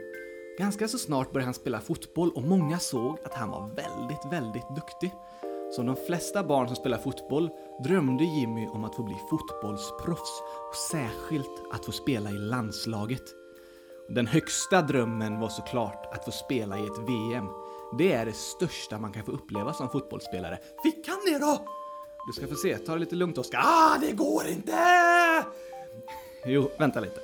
Ganska 0.59 0.89
så 0.89 0.99
snart 0.99 1.33
började 1.33 1.47
han 1.47 1.55
spela 1.55 1.81
fotboll 1.81 2.31
och 2.31 2.43
många 2.43 2.79
såg 2.79 3.19
att 3.25 3.35
han 3.35 3.51
var 3.51 3.69
väldigt, 3.69 4.33
väldigt 4.33 4.69
duktig. 4.75 5.11
Som 5.71 5.87
de 5.87 5.97
flesta 5.97 6.45
barn 6.45 6.67
som 6.67 6.77
spelar 6.77 6.99
fotboll 6.99 7.51
drömde 7.85 8.25
Jimmy 8.25 8.67
om 8.67 8.85
att 8.85 8.95
få 8.95 9.03
bli 9.03 9.17
fotbollsproffs 9.31 10.43
och 10.69 10.77
särskilt 10.91 11.63
att 11.73 11.85
få 11.85 11.93
spela 11.93 12.31
i 12.31 12.39
landslaget. 12.39 13.23
Den 14.09 14.27
högsta 14.27 14.83
drömmen 14.83 15.41
var 15.41 15.49
såklart 15.49 16.15
att 16.15 16.25
få 16.25 16.31
spela 16.31 16.79
i 16.79 16.87
ett 16.87 16.99
VM. 16.99 17.47
Det 17.99 18.13
är 18.13 18.27
det 18.27 18.37
största 18.37 18.99
man 18.99 19.13
kan 19.13 19.25
få 19.25 19.33
uppleva 19.33 19.73
som 19.73 19.91
fotbollsspelare. 19.91 20.59
Fick 20.83 21.09
han 21.09 21.19
det 21.27 21.39
då? 21.39 21.84
Du 22.27 22.33
ska 22.33 22.47
få 22.47 22.55
se, 22.55 22.79
ta 22.79 22.93
det 22.93 22.99
lite 22.99 23.15
lugnt 23.15 23.39
Oskar. 23.39 23.61
Ah, 23.65 23.99
det 24.01 24.13
går 24.13 24.47
inte! 24.47 24.77
Jo, 26.47 26.71
vänta 26.79 27.01
lite. 27.01 27.21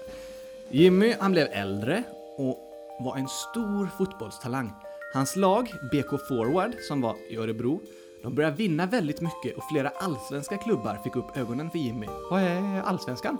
Jimmy, 0.71 1.14
han 1.21 1.33
blev 1.33 1.49
äldre 1.52 2.02
och 2.37 2.59
var 3.00 3.16
en 3.16 3.28
stor 3.28 3.88
fotbollstalang. 3.99 4.73
Hans 5.14 5.37
lag, 5.37 5.73
BK 5.92 6.28
Forward, 6.28 6.75
som 6.88 7.00
var 7.00 7.16
i 7.30 7.37
Örebro, 7.37 7.80
de 8.23 8.35
började 8.35 8.57
vinna 8.57 8.87
väldigt 8.87 9.21
mycket 9.21 9.57
och 9.57 9.64
flera 9.73 9.88
allsvenska 9.88 10.57
klubbar 10.57 10.99
fick 11.04 11.16
upp 11.16 11.37
ögonen 11.37 11.71
för 11.71 11.78
Jimmy. 11.78 12.07
Vad 12.30 12.42
är 12.42 12.83
allsvenskan? 12.83 13.37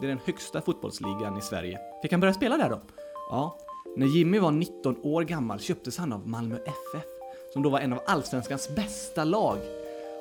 Det 0.00 0.06
är 0.06 0.08
den 0.08 0.20
högsta 0.24 0.60
fotbollsligan 0.60 1.38
i 1.38 1.42
Sverige. 1.42 1.78
Fick 2.02 2.12
han 2.12 2.20
börja 2.20 2.34
spela 2.34 2.56
där 2.56 2.70
då? 2.70 2.80
Ja. 3.30 3.58
När 3.96 4.06
Jimmy 4.06 4.38
var 4.38 4.50
19 4.50 4.96
år 5.02 5.22
gammal 5.22 5.60
köptes 5.60 5.98
han 5.98 6.12
av 6.12 6.28
Malmö 6.28 6.56
FF, 6.56 7.04
som 7.52 7.62
då 7.62 7.68
var 7.70 7.80
en 7.80 7.92
av 7.92 8.00
allsvenskans 8.06 8.68
bästa 8.76 9.24
lag. 9.24 9.58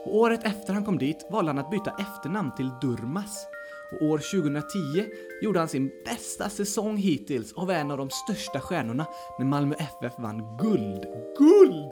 Och 0.05 0.15
året 0.15 0.43
efter 0.43 0.74
han 0.74 0.86
kom 0.86 0.98
dit 0.98 1.27
valde 1.31 1.50
han 1.50 1.60
att 1.60 1.72
byta 1.72 1.91
efternamn 1.91 2.55
till 2.55 2.72
Durmas. 2.81 3.48
Och 3.91 4.07
år 4.07 4.17
2010 4.17 5.05
gjorde 5.41 5.60
han 5.60 5.67
sin 5.67 5.91
bästa 6.05 6.50
säsong 6.50 6.98
hittills 6.98 7.51
och 7.51 7.67
var 7.67 7.74
en 7.74 7.91
av 7.91 7.98
de 7.98 8.10
största 8.10 8.60
stjärnorna 8.60 9.05
när 9.39 9.45
Malmö 9.45 9.75
FF 9.75 10.13
vann 10.19 10.57
guld. 10.57 11.05
Guld! 11.38 11.91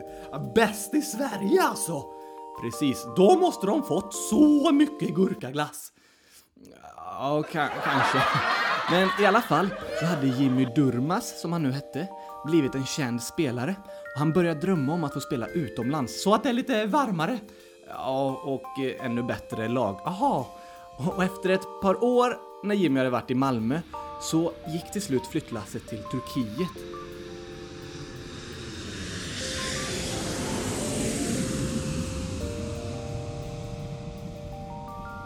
Bäst 0.55 0.93
i 0.93 1.01
Sverige 1.01 1.61
alltså! 1.63 2.03
Precis, 2.61 3.05
då 3.15 3.35
måste 3.35 3.67
de 3.67 3.83
fått 3.83 4.13
så 4.13 4.71
mycket 4.71 5.15
gurkaglass. 5.15 5.91
Ja, 6.97 7.43
kanske. 7.51 8.21
Men 8.91 9.09
i 9.21 9.25
alla 9.25 9.41
fall 9.41 9.69
så 9.99 10.05
hade 10.05 10.27
Jimmy 10.27 10.65
Durmas, 10.75 11.41
som 11.41 11.51
han 11.51 11.63
nu 11.63 11.71
hette, 11.71 12.07
blivit 12.45 12.75
en 12.75 12.85
känd 12.85 13.23
spelare. 13.23 13.75
Och 14.13 14.19
han 14.19 14.33
började 14.33 14.59
drömma 14.59 14.93
om 14.93 15.03
att 15.03 15.13
få 15.13 15.19
spela 15.19 15.47
utomlands. 15.47 16.23
Så 16.23 16.33
att 16.33 16.43
det 16.43 16.49
är 16.49 16.53
lite 16.53 16.85
varmare. 16.85 17.39
Ja, 17.93 18.41
och 18.43 18.79
eh, 18.79 19.05
ännu 19.05 19.23
bättre 19.23 19.67
lag. 19.67 19.99
Aha. 20.05 20.47
Och 20.97 21.23
efter 21.23 21.49
ett 21.49 21.67
par 21.81 22.03
år 22.03 22.37
när 22.63 22.75
Jimmy 22.75 22.97
hade 22.99 23.09
varit 23.09 23.31
i 23.31 23.35
Malmö 23.35 23.79
så 24.21 24.51
gick 24.67 24.91
till 24.91 25.01
slut 25.01 25.27
flyttlasset 25.27 25.87
till 25.87 26.03
Turkiet. 26.03 27.01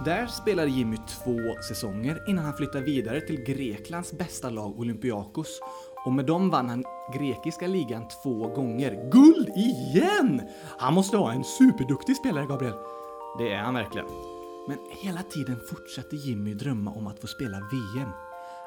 Där 0.05 0.27
spelade 0.27 0.69
Jimmy 0.69 0.97
två 0.97 1.61
säsonger 1.69 2.23
innan 2.27 2.45
han 2.45 2.57
flyttade 2.57 2.83
vidare 2.83 3.21
till 3.21 3.43
Greklands 3.43 4.13
bästa 4.13 4.49
lag 4.49 4.79
Olympiakos. 4.79 5.59
Och 6.05 6.13
med 6.13 6.25
dem 6.25 6.49
vann 6.49 6.69
han 6.69 6.83
grekiska 7.13 7.67
ligan 7.67 8.07
två 8.23 8.47
gånger. 8.47 9.09
Guld 9.11 9.49
igen! 9.55 10.41
Han 10.77 10.93
måste 10.93 11.17
vara 11.17 11.33
en 11.33 11.43
superduktig 11.43 12.15
spelare, 12.15 12.45
Gabriel. 12.45 12.75
Det 13.37 13.53
är 13.53 13.57
han 13.57 13.73
verkligen. 13.73 14.07
Men 14.67 14.77
hela 14.89 15.23
tiden 15.23 15.59
fortsatte 15.69 16.15
Jimmy 16.15 16.53
drömma 16.53 16.91
om 16.91 17.07
att 17.07 17.19
få 17.19 17.27
spela 17.27 17.57
VM. 17.71 18.09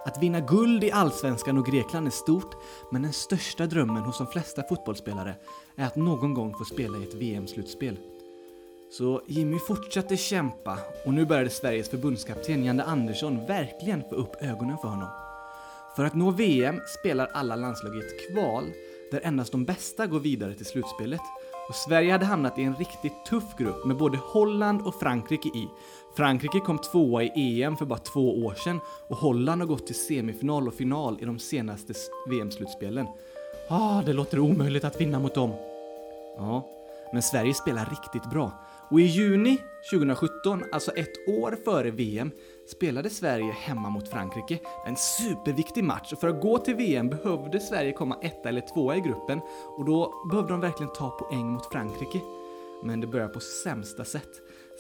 Att 0.05 0.23
vinna 0.23 0.41
guld 0.41 0.85
i 0.85 0.91
Allsvenskan 0.91 1.59
och 1.59 1.67
Grekland 1.67 2.07
är 2.07 2.11
stort, 2.11 2.57
men 2.91 3.03
den 3.03 3.13
största 3.13 3.67
drömmen 3.67 4.03
hos 4.03 4.19
de 4.19 4.27
flesta 4.27 4.63
fotbollsspelare 4.69 5.35
är 5.77 5.87
att 5.87 5.97
någon 5.97 6.35
gång 6.35 6.55
få 6.55 6.65
spela 6.65 6.99
i 6.99 7.03
ett 7.03 7.15
VM-slutspel. 7.15 7.97
Så 8.91 9.23
Jimmy 9.27 9.59
fortsatte 9.59 10.17
kämpa 10.17 10.79
och 11.07 11.15
nu 11.15 11.27
började 11.27 11.51
Sveriges 11.51 11.89
förbundskapten 11.89 12.65
Janne 12.65 12.83
Andersson 12.83 13.47
verkligen 13.47 14.03
få 14.03 14.15
upp 14.15 14.43
ögonen 14.43 14.79
för 14.79 14.89
honom. 14.89 15.28
För 15.99 16.05
att 16.05 16.15
nå 16.15 16.31
VM 16.31 16.81
spelar 16.87 17.31
alla 17.33 17.57
landslag 17.57 17.97
i 17.97 17.99
ett 17.99 18.31
kval 18.31 18.73
där 19.11 19.21
endast 19.25 19.53
de 19.53 19.65
bästa 19.65 20.07
går 20.07 20.21
vidare 20.21 20.55
till 20.55 20.67
slutspelet. 20.67 21.21
Och 21.69 21.75
Sverige 21.75 22.13
hade 22.13 22.25
hamnat 22.25 22.59
i 22.59 22.63
en 22.63 22.77
riktigt 22.77 23.25
tuff 23.27 23.57
grupp 23.59 23.87
med 23.87 23.97
både 23.97 24.19
Holland 24.19 24.83
och 24.83 24.95
Frankrike 24.95 25.49
i. 25.49 25.69
Frankrike 26.17 26.61
kom 26.61 26.79
tvåa 26.79 27.23
i 27.23 27.63
EM 27.63 27.77
för 27.77 27.85
bara 27.85 27.99
två 27.99 28.45
år 28.45 28.55
sedan 28.55 28.81
och 29.09 29.17
Holland 29.17 29.61
har 29.61 29.67
gått 29.67 29.87
till 29.87 29.95
semifinal 29.95 30.69
och 30.69 30.75
final 30.75 31.19
i 31.21 31.25
de 31.25 31.39
senaste 31.39 31.95
VM-slutspelen. 32.29 33.07
Ah, 33.69 34.03
det 34.03 34.13
låter 34.13 34.39
omöjligt 34.39 34.85
att 34.85 35.01
vinna 35.01 35.19
mot 35.19 35.35
dem. 35.35 35.51
Ja, 36.37 36.69
men 37.13 37.23
Sverige 37.23 37.55
spelar 37.55 37.87
riktigt 37.91 38.31
bra. 38.31 38.53
Och 38.91 39.01
i 39.01 39.03
juni 39.03 39.59
2017, 39.91 40.65
alltså 40.73 40.91
ett 40.91 41.29
år 41.29 41.57
före 41.65 41.91
VM, 41.91 42.31
spelade 42.67 43.11
Sverige 43.11 43.53
hemma 43.53 43.91
mot 43.91 44.09
Frankrike. 44.09 44.59
En 44.87 44.97
superviktig 44.97 45.85
match 45.85 46.13
och 46.13 46.21
för 46.21 46.29
att 46.29 46.41
gå 46.41 46.59
till 46.59 46.75
VM 46.75 47.09
behövde 47.09 47.61
Sverige 47.61 47.93
komma 47.93 48.19
etta 48.23 48.49
eller 48.49 48.61
tvåa 48.61 48.97
i 48.97 49.01
gruppen 49.01 49.41
och 49.77 49.85
då 49.85 50.15
behövde 50.31 50.53
de 50.53 50.61
verkligen 50.61 50.93
ta 50.93 51.11
poäng 51.11 51.47
mot 51.47 51.73
Frankrike. 51.73 52.21
Men 52.85 53.01
det 53.01 53.07
började 53.07 53.33
på 53.33 53.41
sämsta 53.41 54.05
sätt. 54.05 54.31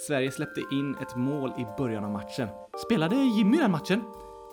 Sverige 0.06 0.30
släppte 0.30 0.60
in 0.72 0.96
ett 1.02 1.16
mål 1.16 1.52
i 1.58 1.66
början 1.78 2.04
av 2.04 2.10
matchen. 2.10 2.48
Spelade 2.86 3.16
Jimmy 3.16 3.56
den 3.56 3.70
matchen? 3.70 4.02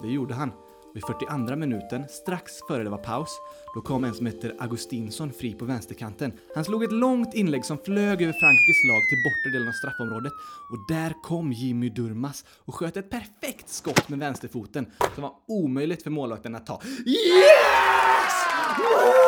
Det 0.01 0.07
gjorde 0.07 0.33
han. 0.33 0.51
Vid 0.95 1.03
42 1.03 1.55
minuten, 1.55 2.07
strax 2.09 2.51
före 2.67 2.83
det 2.83 2.89
var 2.89 2.97
paus, 2.97 3.29
då 3.73 3.81
kom 3.81 4.03
en 4.03 4.13
som 4.13 4.25
heter 4.25 4.55
Augustinsson 4.59 5.33
fri 5.33 5.53
på 5.53 5.65
vänsterkanten. 5.65 6.33
Han 6.55 6.65
slog 6.65 6.83
ett 6.83 6.91
långt 6.91 7.33
inlägg 7.33 7.65
som 7.65 7.77
flög 7.77 8.21
över 8.21 8.33
Frankrikes 8.33 8.83
lag 8.89 9.01
till 9.09 9.23
bortre 9.23 9.51
delen 9.51 9.67
av 9.67 9.71
straffområdet 9.71 10.33
och 10.71 10.77
där 10.87 11.13
kom 11.23 11.51
Jimmy 11.51 11.89
Durmas 11.89 12.45
och 12.65 12.75
sköt 12.75 12.97
ett 12.97 13.09
perfekt 13.09 13.69
skott 13.69 14.09
med 14.09 14.19
vänsterfoten 14.19 14.91
som 15.15 15.23
var 15.23 15.33
omöjligt 15.47 16.03
för 16.03 16.09
målvakten 16.09 16.55
att 16.55 16.65
ta. 16.65 16.81
Yes! 17.05 18.35
Mål! 18.77 19.25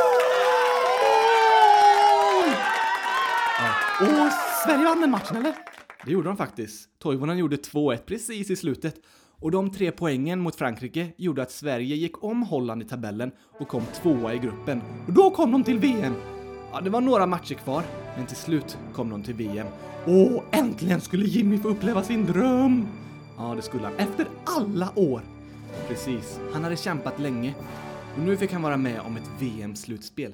Ja. 3.60 3.74
Och 4.02 4.32
Sverige 4.66 4.86
vann 4.86 5.02
den 5.02 5.12
matchen, 5.12 5.38
eller? 5.38 5.56
Det 6.06 6.12
gjorde 6.12 6.28
de 6.28 6.38
faktiskt. 6.38 7.00
Toivonen 7.00 7.38
gjorde 7.38 7.56
2-1 7.56 7.98
precis 7.98 8.50
i 8.50 8.56
slutet. 8.56 8.96
Och 9.40 9.52
de 9.52 9.72
tre 9.72 9.92
poängen 9.92 10.40
mot 10.40 10.56
Frankrike 10.56 11.08
gjorde 11.18 11.42
att 11.42 11.52
Sverige 11.52 11.96
gick 11.96 12.24
om 12.24 12.44
Holland 12.44 12.82
i 12.82 12.86
tabellen 12.86 13.32
och 13.60 13.68
kom 13.68 13.84
tvåa 14.02 14.34
i 14.34 14.38
gruppen. 14.38 14.82
Och 15.08 15.14
då 15.14 15.30
kom 15.30 15.52
de 15.52 15.64
till 15.64 15.80
VM! 15.80 16.14
Ja, 16.72 16.82
det 16.82 16.90
var 16.90 17.02
några 17.02 17.26
matcher 17.26 17.56
kvar, 17.56 17.84
men 18.18 18.26
till 18.26 18.36
slut 18.36 18.78
kom 18.94 19.10
de 19.10 19.24
till 19.24 19.34
VM. 19.34 19.68
Och 20.06 20.56
äntligen 20.56 21.02
skulle 21.02 21.26
Jimmy 21.26 21.58
få 21.58 21.68
uppleva 21.68 22.04
sin 22.04 22.26
dröm! 22.26 22.88
Ja, 23.38 23.54
det 23.56 23.62
skulle 23.62 23.84
han. 23.84 23.96
Efter 23.98 24.28
alla 24.46 24.92
år! 24.96 25.22
Precis. 25.88 26.40
Han 26.54 26.64
hade 26.64 26.76
kämpat 26.76 27.20
länge. 27.20 27.56
Och 28.16 28.24
nu 28.24 28.38
fick 28.38 28.52
han 28.54 28.62
vara 28.62 28.78
med 28.78 29.00
om 29.00 29.18
ett 29.18 29.30
VM-slutspel. 29.40 30.34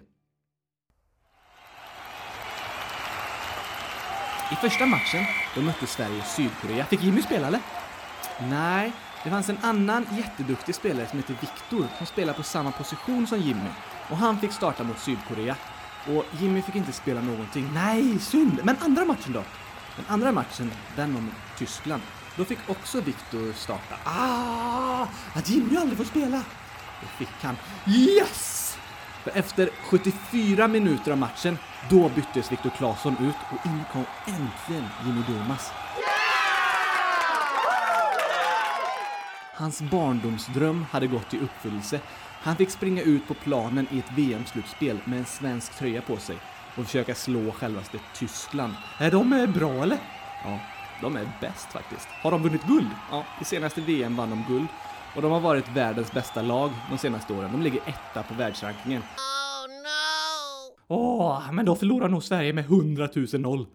I 4.52 4.56
första 4.56 4.86
matchen, 4.86 5.22
då 5.56 5.62
mötte 5.62 5.88
Sverige 5.88 6.22
Sydkorea. 6.24 6.86
Fick 6.86 7.04
Jimmy 7.04 7.22
spela 7.22 7.48
eller? 7.48 7.60
Nej, 8.42 8.94
det 9.24 9.30
fanns 9.30 9.50
en 9.50 9.58
annan 9.62 10.08
jätteduktig 10.12 10.76
spelare 10.76 11.08
som 11.08 11.20
heter 11.20 11.36
Viktor 11.42 11.88
som 11.98 12.06
spelar 12.06 12.34
på 12.34 12.44
samma 12.44 12.72
position 12.72 13.28
som 13.28 13.40
Jimmy. 13.40 13.70
Och 14.10 14.18
han 14.18 14.40
fick 14.40 14.52
starta 14.52 14.84
mot 14.84 15.00
Sydkorea. 15.00 15.56
Och 16.08 16.26
Jimmy 16.40 16.62
fick 16.62 16.76
inte 16.76 16.92
spela 16.92 17.22
någonting. 17.22 17.70
Nej, 17.74 18.20
synd! 18.20 18.60
Men 18.64 18.78
andra 18.80 19.06
matchen 19.06 19.34
då? 19.34 19.44
Den 19.96 20.06
andra 20.08 20.32
matchen, 20.32 20.72
den 20.96 21.14
var 21.14 21.22
mot 21.22 21.34
Tyskland. 21.58 22.02
Då 22.38 22.46
fick 22.46 22.60
också 22.68 23.02
Viktor 23.02 23.54
starta. 23.54 23.96
Ah! 24.04 25.08
Att 25.34 25.50
Jimmy 25.50 25.78
aldrig 25.78 25.98
får 25.98 26.06
spela! 26.06 26.44
Det 27.02 27.08
fick 27.18 27.36
han. 27.42 27.58
Yes! 27.88 28.78
För 29.24 29.32
efter 29.32 29.70
74 29.84 30.68
minuter 30.68 31.12
av 31.12 31.18
matchen, 31.18 31.58
då 31.90 32.10
byttes 32.10 32.52
Viktor 32.52 32.70
Claesson 32.70 33.18
ut 33.20 33.36
och 33.50 33.66
in 33.66 33.84
kom 33.92 34.06
äntligen 34.26 34.90
Jimmy 35.06 35.22
Durmaz. 35.28 35.72
Hans 39.56 39.82
barndomsdröm 39.82 40.86
hade 40.92 41.08
gått 41.08 41.34
i 41.34 41.40
uppfyllelse. 41.40 42.00
Han 42.42 42.56
fick 42.56 42.70
springa 42.70 43.02
ut 43.02 43.28
på 43.28 43.34
planen 43.34 43.88
i 43.92 44.00
ett 44.00 44.12
VM-slutspel 44.18 45.00
med 45.06 45.20
en 45.20 45.26
svensk 45.26 45.78
tröja 45.78 46.02
på 46.02 46.18
sig 46.18 46.38
och 46.78 46.86
försöka 46.86 47.16
slå 47.16 47.52
självaste 47.52 48.00
Tyskland. 48.16 48.74
Är 49.00 49.12
de 49.12 49.34
eh, 49.34 49.50
bra 49.50 49.84
eller? 49.84 49.98
Ja, 50.44 50.60
de 51.02 51.16
är 51.16 51.28
bäst 51.42 51.72
faktiskt. 51.72 52.08
Har 52.22 52.32
de 52.32 52.44
vunnit 52.44 52.68
guld? 52.68 52.90
Ja, 53.12 53.26
i 53.42 53.46
senaste 53.46 53.82
VM 53.82 54.16
vann 54.16 54.30
de 54.30 54.44
guld 54.48 54.68
och 55.16 55.22
de 55.22 55.32
har 55.32 55.40
varit 55.40 55.70
världens 55.70 56.12
bästa 56.12 56.42
lag 56.42 56.72
de 56.90 56.98
senaste 56.98 57.34
åren. 57.34 57.52
De 57.52 57.62
ligger 57.62 57.82
etta 57.86 58.24
på 58.24 58.34
världsrankingen. 58.34 59.02
Åh, 60.88 61.52
men 61.52 61.66
då 61.66 61.76
förlorar 61.76 62.10
nog 62.10 62.24
Sverige 62.24 62.54
med 62.54 62.66
100 62.66 63.10
000 63.16 63.28
noll. 63.42 63.66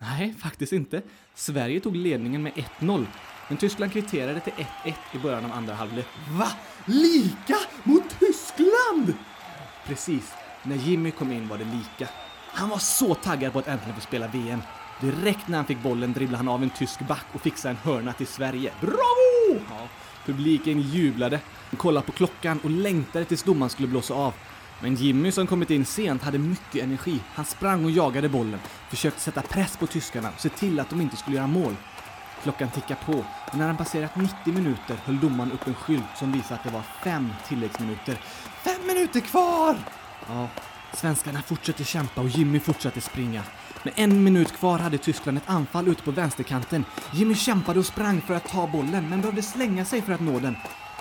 Nej, 0.00 0.34
faktiskt 0.38 0.72
inte. 0.72 1.02
Sverige 1.34 1.80
tog 1.80 1.96
ledningen 1.96 2.42
med 2.42 2.52
1-0, 2.52 3.06
men 3.48 3.56
Tyskland 3.56 3.92
kvitterade 3.92 4.40
till 4.40 4.52
1-1 4.84 4.94
i 5.12 5.18
början 5.18 5.44
av 5.44 5.52
andra 5.52 5.74
halvlek. 5.74 6.06
Va? 6.30 6.48
Lika 6.84 7.56
mot 7.82 8.18
Tyskland? 8.18 9.14
Precis. 9.86 10.32
När 10.62 10.76
Jimmy 10.76 11.10
kom 11.10 11.32
in 11.32 11.48
var 11.48 11.58
det 11.58 11.64
lika. 11.64 12.08
Han 12.52 12.68
var 12.68 12.78
så 12.78 13.14
taggad 13.14 13.52
på 13.52 13.58
att 13.58 13.68
äntligen 13.68 13.94
få 13.94 14.00
spela 14.00 14.26
VM. 14.26 14.62
Direkt 15.00 15.48
när 15.48 15.56
han 15.56 15.66
fick 15.66 15.82
bollen 15.82 16.12
dribblade 16.12 16.36
han 16.36 16.48
av 16.48 16.62
en 16.62 16.70
tysk 16.70 17.00
back 17.00 17.26
och 17.32 17.40
fixade 17.40 17.70
en 17.70 17.92
hörna 17.92 18.12
till 18.12 18.26
Sverige. 18.26 18.72
Bravo! 18.80 19.60
Ja, 19.70 19.88
publiken 20.24 20.80
jublade, 20.80 21.40
kollade 21.76 22.06
på 22.06 22.12
klockan 22.12 22.60
och 22.64 22.70
längtade 22.70 23.24
tills 23.24 23.42
domaren 23.42 23.70
skulle 23.70 23.88
blåsa 23.88 24.14
av. 24.14 24.34
Men 24.80 24.94
Jimmy 24.94 25.32
som 25.32 25.46
kommit 25.46 25.70
in 25.70 25.84
sent 25.84 26.22
hade 26.22 26.38
mycket 26.38 26.82
energi. 26.82 27.20
Han 27.34 27.44
sprang 27.44 27.84
och 27.84 27.90
jagade 27.90 28.28
bollen, 28.28 28.60
försökte 28.90 29.20
sätta 29.20 29.42
press 29.42 29.76
på 29.76 29.86
tyskarna 29.86 30.30
och 30.34 30.40
se 30.40 30.48
till 30.48 30.80
att 30.80 30.90
de 30.90 31.00
inte 31.00 31.16
skulle 31.16 31.36
göra 31.36 31.46
mål. 31.46 31.74
Klockan 32.44 32.70
tickar 32.70 32.94
på 32.94 33.12
och 33.52 33.58
när 33.58 33.66
han 33.66 33.76
passerat 33.76 34.16
90 34.16 34.36
minuter 34.52 34.96
höll 35.04 35.20
domaren 35.20 35.52
upp 35.52 35.66
en 35.66 35.74
skylt 35.74 36.04
som 36.16 36.32
visade 36.32 36.54
att 36.54 36.64
det 36.64 36.70
var 36.70 36.82
fem 36.82 37.32
tilläggsminuter. 37.48 38.14
Fem 38.64 38.86
minuter 38.86 39.20
kvar! 39.20 39.76
Ja, 40.28 40.48
svenskarna 40.92 41.42
fortsatte 41.42 41.84
kämpa 41.84 42.20
och 42.20 42.28
Jimmy 42.28 42.60
fortsatte 42.60 43.00
springa. 43.00 43.42
Med 43.82 43.92
en 43.96 44.24
minut 44.24 44.52
kvar 44.52 44.78
hade 44.78 44.98
Tyskland 44.98 45.38
ett 45.38 45.50
anfall 45.50 45.88
ute 45.88 46.02
på 46.02 46.10
vänsterkanten. 46.10 46.84
Jimmy 47.12 47.34
kämpade 47.34 47.78
och 47.78 47.86
sprang 47.86 48.20
för 48.20 48.34
att 48.34 48.48
ta 48.48 48.66
bollen, 48.66 49.08
men 49.08 49.20
behövde 49.20 49.42
slänga 49.42 49.84
sig 49.84 50.02
för 50.02 50.12
att 50.12 50.20
nå 50.20 50.38
den. 50.38 50.56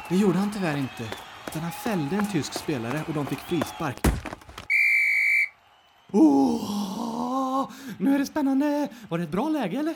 Det 0.09 0.15
gjorde 0.15 0.37
han 0.37 0.51
tyvärr 0.53 0.77
inte, 0.77 1.03
utan 1.47 1.61
han 1.61 1.71
fällde 1.71 2.15
en 2.15 2.31
tysk 2.31 2.53
spelare 2.53 3.03
och 3.07 3.13
de 3.13 3.25
fick 3.25 3.39
frispark. 3.39 4.07
Oh, 6.11 7.69
nu 7.97 8.15
är 8.15 8.19
det 8.19 8.25
spännande! 8.25 8.87
Var 9.09 9.17
det 9.17 9.23
ett 9.23 9.31
bra 9.31 9.49
läge 9.49 9.79
eller? 9.79 9.95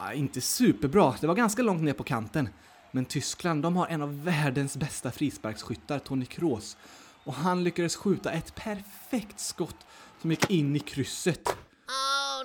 Ah, 0.00 0.12
inte 0.12 0.40
superbra, 0.40 1.14
det 1.20 1.26
var 1.26 1.34
ganska 1.34 1.62
långt 1.62 1.82
ner 1.82 1.92
på 1.92 2.04
kanten. 2.04 2.48
Men 2.90 3.04
Tyskland, 3.04 3.62
de 3.62 3.76
har 3.76 3.86
en 3.86 4.02
av 4.02 4.24
världens 4.24 4.76
bästa 4.76 5.10
frisparksskyttar, 5.10 5.98
Toni 5.98 6.26
Kroos. 6.26 6.76
Och 7.24 7.34
han 7.34 7.64
lyckades 7.64 7.96
skjuta 7.96 8.32
ett 8.32 8.54
perfekt 8.54 9.40
skott 9.40 9.86
som 10.20 10.30
gick 10.30 10.50
in 10.50 10.76
i 10.76 10.78
krysset. 10.78 11.48
Oh 11.48 12.42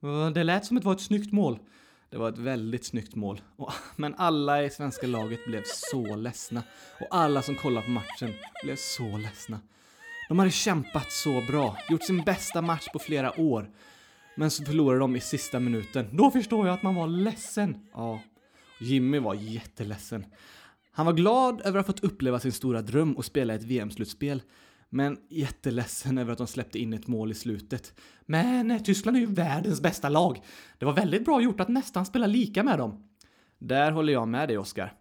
no! 0.00 0.30
Det 0.30 0.44
lät 0.44 0.66
som 0.66 0.76
att 0.76 0.82
det 0.82 0.86
var 0.86 0.94
ett 0.94 1.00
snyggt 1.00 1.32
mål. 1.32 1.58
Det 2.10 2.18
var 2.18 2.28
ett 2.28 2.38
väldigt 2.38 2.84
snyggt 2.84 3.14
mål. 3.14 3.40
Men 3.96 4.14
alla 4.14 4.62
i 4.62 4.70
svenska 4.70 5.06
laget 5.06 5.46
blev 5.46 5.62
så 5.66 6.16
ledsna. 6.16 6.62
Och 7.00 7.06
alla 7.10 7.42
som 7.42 7.54
kollade 7.54 7.86
på 7.86 7.92
matchen 7.92 8.34
blev 8.62 8.76
så 8.76 9.16
ledsna. 9.16 9.60
De 10.28 10.38
hade 10.38 10.50
kämpat 10.50 11.12
så 11.12 11.40
bra, 11.48 11.76
gjort 11.88 12.02
sin 12.02 12.22
bästa 12.24 12.62
match 12.62 12.88
på 12.92 12.98
flera 12.98 13.40
år. 13.40 13.70
Men 14.40 14.50
så 14.50 14.64
förlorade 14.64 15.00
de 15.00 15.16
i 15.16 15.20
sista 15.20 15.60
minuten. 15.60 16.06
Då 16.12 16.30
förstår 16.30 16.66
jag 16.66 16.74
att 16.74 16.82
man 16.82 16.94
var 16.94 17.06
ledsen. 17.06 17.76
Ja, 17.92 18.20
Jimmy 18.78 19.18
var 19.18 19.34
jätteledsen. 19.34 20.26
Han 20.90 21.06
var 21.06 21.12
glad 21.12 21.60
över 21.60 21.80
att 21.80 21.86
ha 21.86 21.92
fått 21.92 22.04
uppleva 22.04 22.40
sin 22.40 22.52
stora 22.52 22.82
dröm 22.82 23.16
och 23.16 23.24
spela 23.24 23.54
ett 23.54 23.62
VM-slutspel. 23.62 24.42
Men 24.90 25.18
jätteledsen 25.28 26.18
över 26.18 26.32
att 26.32 26.38
de 26.38 26.46
släppte 26.46 26.78
in 26.78 26.92
ett 26.92 27.06
mål 27.06 27.30
i 27.30 27.34
slutet. 27.34 28.00
Men 28.20 28.70
eh, 28.70 28.82
Tyskland 28.82 29.16
är 29.16 29.20
ju 29.20 29.26
världens 29.26 29.80
bästa 29.80 30.08
lag. 30.08 30.42
Det 30.78 30.84
var 30.84 30.92
väldigt 30.92 31.24
bra 31.24 31.42
gjort 31.42 31.60
att 31.60 31.68
nästan 31.68 32.06
spela 32.06 32.26
lika 32.26 32.62
med 32.62 32.78
dem. 32.78 33.08
Där 33.58 33.92
håller 33.92 34.12
jag 34.12 34.28
med 34.28 34.48
dig, 34.48 34.58
Oskar. 34.58 34.92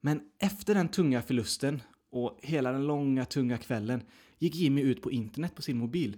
Men 0.00 0.20
efter 0.38 0.74
den 0.74 0.88
tunga 0.88 1.22
förlusten 1.22 1.82
och 2.10 2.38
hela 2.42 2.72
den 2.72 2.86
långa, 2.86 3.24
tunga 3.24 3.58
kvällen 3.58 4.02
gick 4.38 4.54
Jimmy 4.54 4.82
ut 4.82 5.02
på 5.02 5.10
internet 5.10 5.54
på 5.54 5.62
sin 5.62 5.78
mobil. 5.78 6.16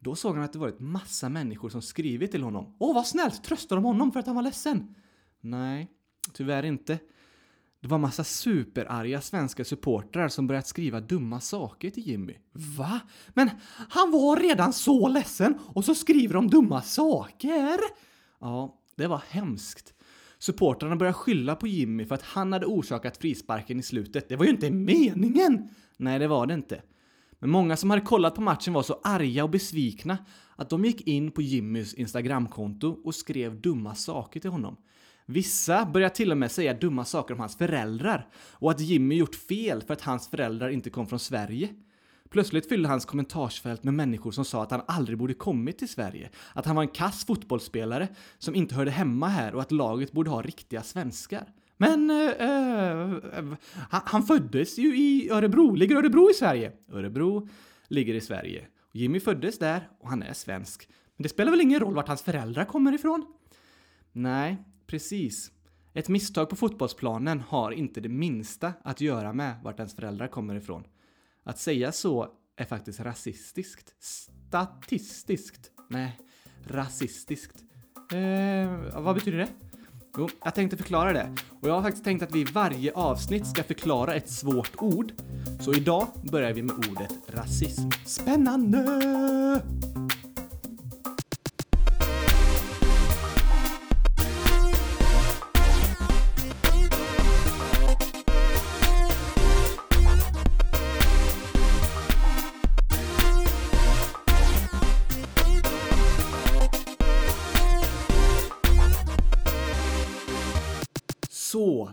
Då 0.00 0.14
såg 0.14 0.34
han 0.34 0.44
att 0.44 0.52
det 0.52 0.58
varit 0.58 0.80
massa 0.80 1.28
människor 1.28 1.68
som 1.68 1.82
skrivit 1.82 2.30
till 2.30 2.42
honom. 2.42 2.76
Åh, 2.78 2.94
vad 2.94 3.06
snällt! 3.06 3.44
Tröstar 3.44 3.76
de 3.76 3.84
honom 3.84 4.12
för 4.12 4.20
att 4.20 4.26
han 4.26 4.36
var 4.36 4.42
ledsen? 4.42 4.94
Nej, 5.40 5.88
tyvärr 6.32 6.62
inte. 6.62 6.98
Det 7.80 7.88
var 7.88 7.98
massa 7.98 8.24
superarga 8.24 9.20
svenska 9.20 9.64
supportrar 9.64 10.28
som 10.28 10.46
börjat 10.46 10.66
skriva 10.66 11.00
dumma 11.00 11.40
saker 11.40 11.90
till 11.90 12.08
Jimmy. 12.08 12.34
Va? 12.52 13.00
Men 13.28 13.50
han 13.90 14.10
var 14.10 14.36
redan 14.36 14.72
så 14.72 15.08
ledsen 15.08 15.58
och 15.66 15.84
så 15.84 15.94
skriver 15.94 16.34
de 16.34 16.48
dumma 16.48 16.82
saker? 16.82 17.78
Ja, 18.40 18.80
det 18.94 19.06
var 19.06 19.22
hemskt. 19.28 19.94
Supportrarna 20.38 20.96
började 20.96 21.14
skylla 21.14 21.56
på 21.56 21.66
Jimmy 21.66 22.04
för 22.04 22.14
att 22.14 22.22
han 22.22 22.52
hade 22.52 22.66
orsakat 22.66 23.16
frisparken 23.16 23.80
i 23.80 23.82
slutet. 23.82 24.28
Det 24.28 24.36
var 24.36 24.44
ju 24.44 24.50
inte 24.50 24.70
meningen! 24.70 25.68
Nej, 25.96 26.18
det 26.18 26.28
var 26.28 26.46
det 26.46 26.54
inte. 26.54 26.82
Men 27.38 27.50
många 27.50 27.76
som 27.76 27.90
hade 27.90 28.02
kollat 28.02 28.34
på 28.34 28.40
matchen 28.40 28.72
var 28.72 28.82
så 28.82 29.00
arga 29.04 29.44
och 29.44 29.50
besvikna 29.50 30.18
att 30.56 30.70
de 30.70 30.84
gick 30.84 31.00
in 31.00 31.30
på 31.30 31.42
Jimmys 31.42 31.94
Instagramkonto 31.94 33.00
och 33.04 33.14
skrev 33.14 33.60
dumma 33.60 33.94
saker 33.94 34.40
till 34.40 34.50
honom. 34.50 34.76
Vissa 35.26 35.86
började 35.86 36.14
till 36.14 36.30
och 36.30 36.38
med 36.38 36.50
säga 36.50 36.74
dumma 36.74 37.04
saker 37.04 37.34
om 37.34 37.40
hans 37.40 37.56
föräldrar 37.56 38.28
och 38.52 38.70
att 38.70 38.80
Jimmy 38.80 39.16
gjort 39.16 39.34
fel 39.34 39.82
för 39.82 39.94
att 39.94 40.00
hans 40.00 40.28
föräldrar 40.28 40.68
inte 40.68 40.90
kom 40.90 41.06
från 41.06 41.18
Sverige. 41.18 41.68
Plötsligt 42.30 42.68
fyllde 42.68 42.88
hans 42.88 43.04
kommentarsfält 43.04 43.84
med 43.84 43.94
människor 43.94 44.30
som 44.30 44.44
sa 44.44 44.62
att 44.62 44.70
han 44.70 44.82
aldrig 44.86 45.18
borde 45.18 45.34
kommit 45.34 45.78
till 45.78 45.88
Sverige, 45.88 46.30
att 46.54 46.66
han 46.66 46.76
var 46.76 46.82
en 46.82 46.88
kass 46.88 47.24
fotbollsspelare 47.24 48.08
som 48.38 48.54
inte 48.54 48.74
hörde 48.74 48.90
hemma 48.90 49.28
här 49.28 49.54
och 49.54 49.60
att 49.60 49.72
laget 49.72 50.12
borde 50.12 50.30
ha 50.30 50.42
riktiga 50.42 50.82
svenskar. 50.82 51.46
Men 51.80 52.10
eh, 52.10 52.16
eh, 52.16 53.12
eh, 53.12 53.44
han, 53.90 54.00
han 54.04 54.22
föddes 54.22 54.78
ju 54.78 54.96
i 54.98 55.30
Örebro. 55.30 55.74
Ligger 55.74 55.96
Örebro 55.96 56.30
i 56.30 56.34
Sverige? 56.34 56.72
Örebro 56.92 57.48
ligger 57.88 58.14
i 58.14 58.20
Sverige. 58.20 58.66
Jimmy 58.92 59.20
föddes 59.20 59.58
där 59.58 59.88
och 60.00 60.08
han 60.08 60.22
är 60.22 60.32
svensk. 60.32 60.88
Men 61.16 61.22
det 61.22 61.28
spelar 61.28 61.50
väl 61.50 61.60
ingen 61.60 61.80
roll 61.80 61.94
vart 61.94 62.08
hans 62.08 62.22
föräldrar 62.22 62.64
kommer 62.64 62.92
ifrån? 62.92 63.26
Nej, 64.12 64.56
precis. 64.86 65.52
Ett 65.94 66.08
misstag 66.08 66.50
på 66.50 66.56
fotbollsplanen 66.56 67.40
har 67.40 67.72
inte 67.72 68.00
det 68.00 68.08
minsta 68.08 68.72
att 68.82 69.00
göra 69.00 69.32
med 69.32 69.54
vart 69.62 69.78
ens 69.78 69.94
föräldrar 69.94 70.28
kommer 70.28 70.54
ifrån. 70.54 70.84
Att 71.44 71.58
säga 71.58 71.92
så 71.92 72.28
är 72.56 72.64
faktiskt 72.64 73.00
rasistiskt. 73.00 73.94
Statistiskt. 73.98 75.70
Nej, 75.88 76.18
rasistiskt. 76.66 77.64
Eh, 78.12 79.02
vad 79.02 79.14
betyder 79.14 79.38
det? 79.38 79.48
Jo, 80.16 80.28
jag 80.44 80.54
tänkte 80.54 80.76
förklara 80.76 81.12
det. 81.12 81.34
Och 81.60 81.68
jag 81.68 81.74
har 81.74 81.82
faktiskt 81.82 82.04
tänkt 82.04 82.22
att 82.22 82.34
vi 82.34 82.40
i 82.40 82.44
varje 82.44 82.92
avsnitt 82.92 83.46
ska 83.46 83.62
förklara 83.62 84.14
ett 84.14 84.30
svårt 84.30 84.72
ord. 84.78 85.12
Så 85.60 85.74
idag 85.74 86.06
börjar 86.32 86.52
vi 86.52 86.62
med 86.62 86.76
ordet 86.76 87.14
rasism. 87.28 87.88
Spännande! 88.06 88.84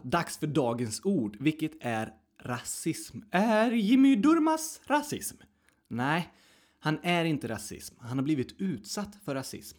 Dags 0.05 0.37
för 0.37 0.47
dagens 0.47 1.01
ord, 1.03 1.37
vilket 1.39 1.71
är 1.81 2.13
rasism. 2.41 3.19
Är 3.31 3.71
Jimmy 3.71 4.15
Durmas 4.15 4.81
rasism? 4.85 5.37
Nej, 5.87 6.33
han 6.79 6.99
är 7.03 7.25
inte 7.25 7.47
rasism. 7.47 7.95
Han 7.99 8.17
har 8.17 8.23
blivit 8.23 8.61
utsatt 8.61 9.17
för 9.25 9.35
rasism. 9.35 9.77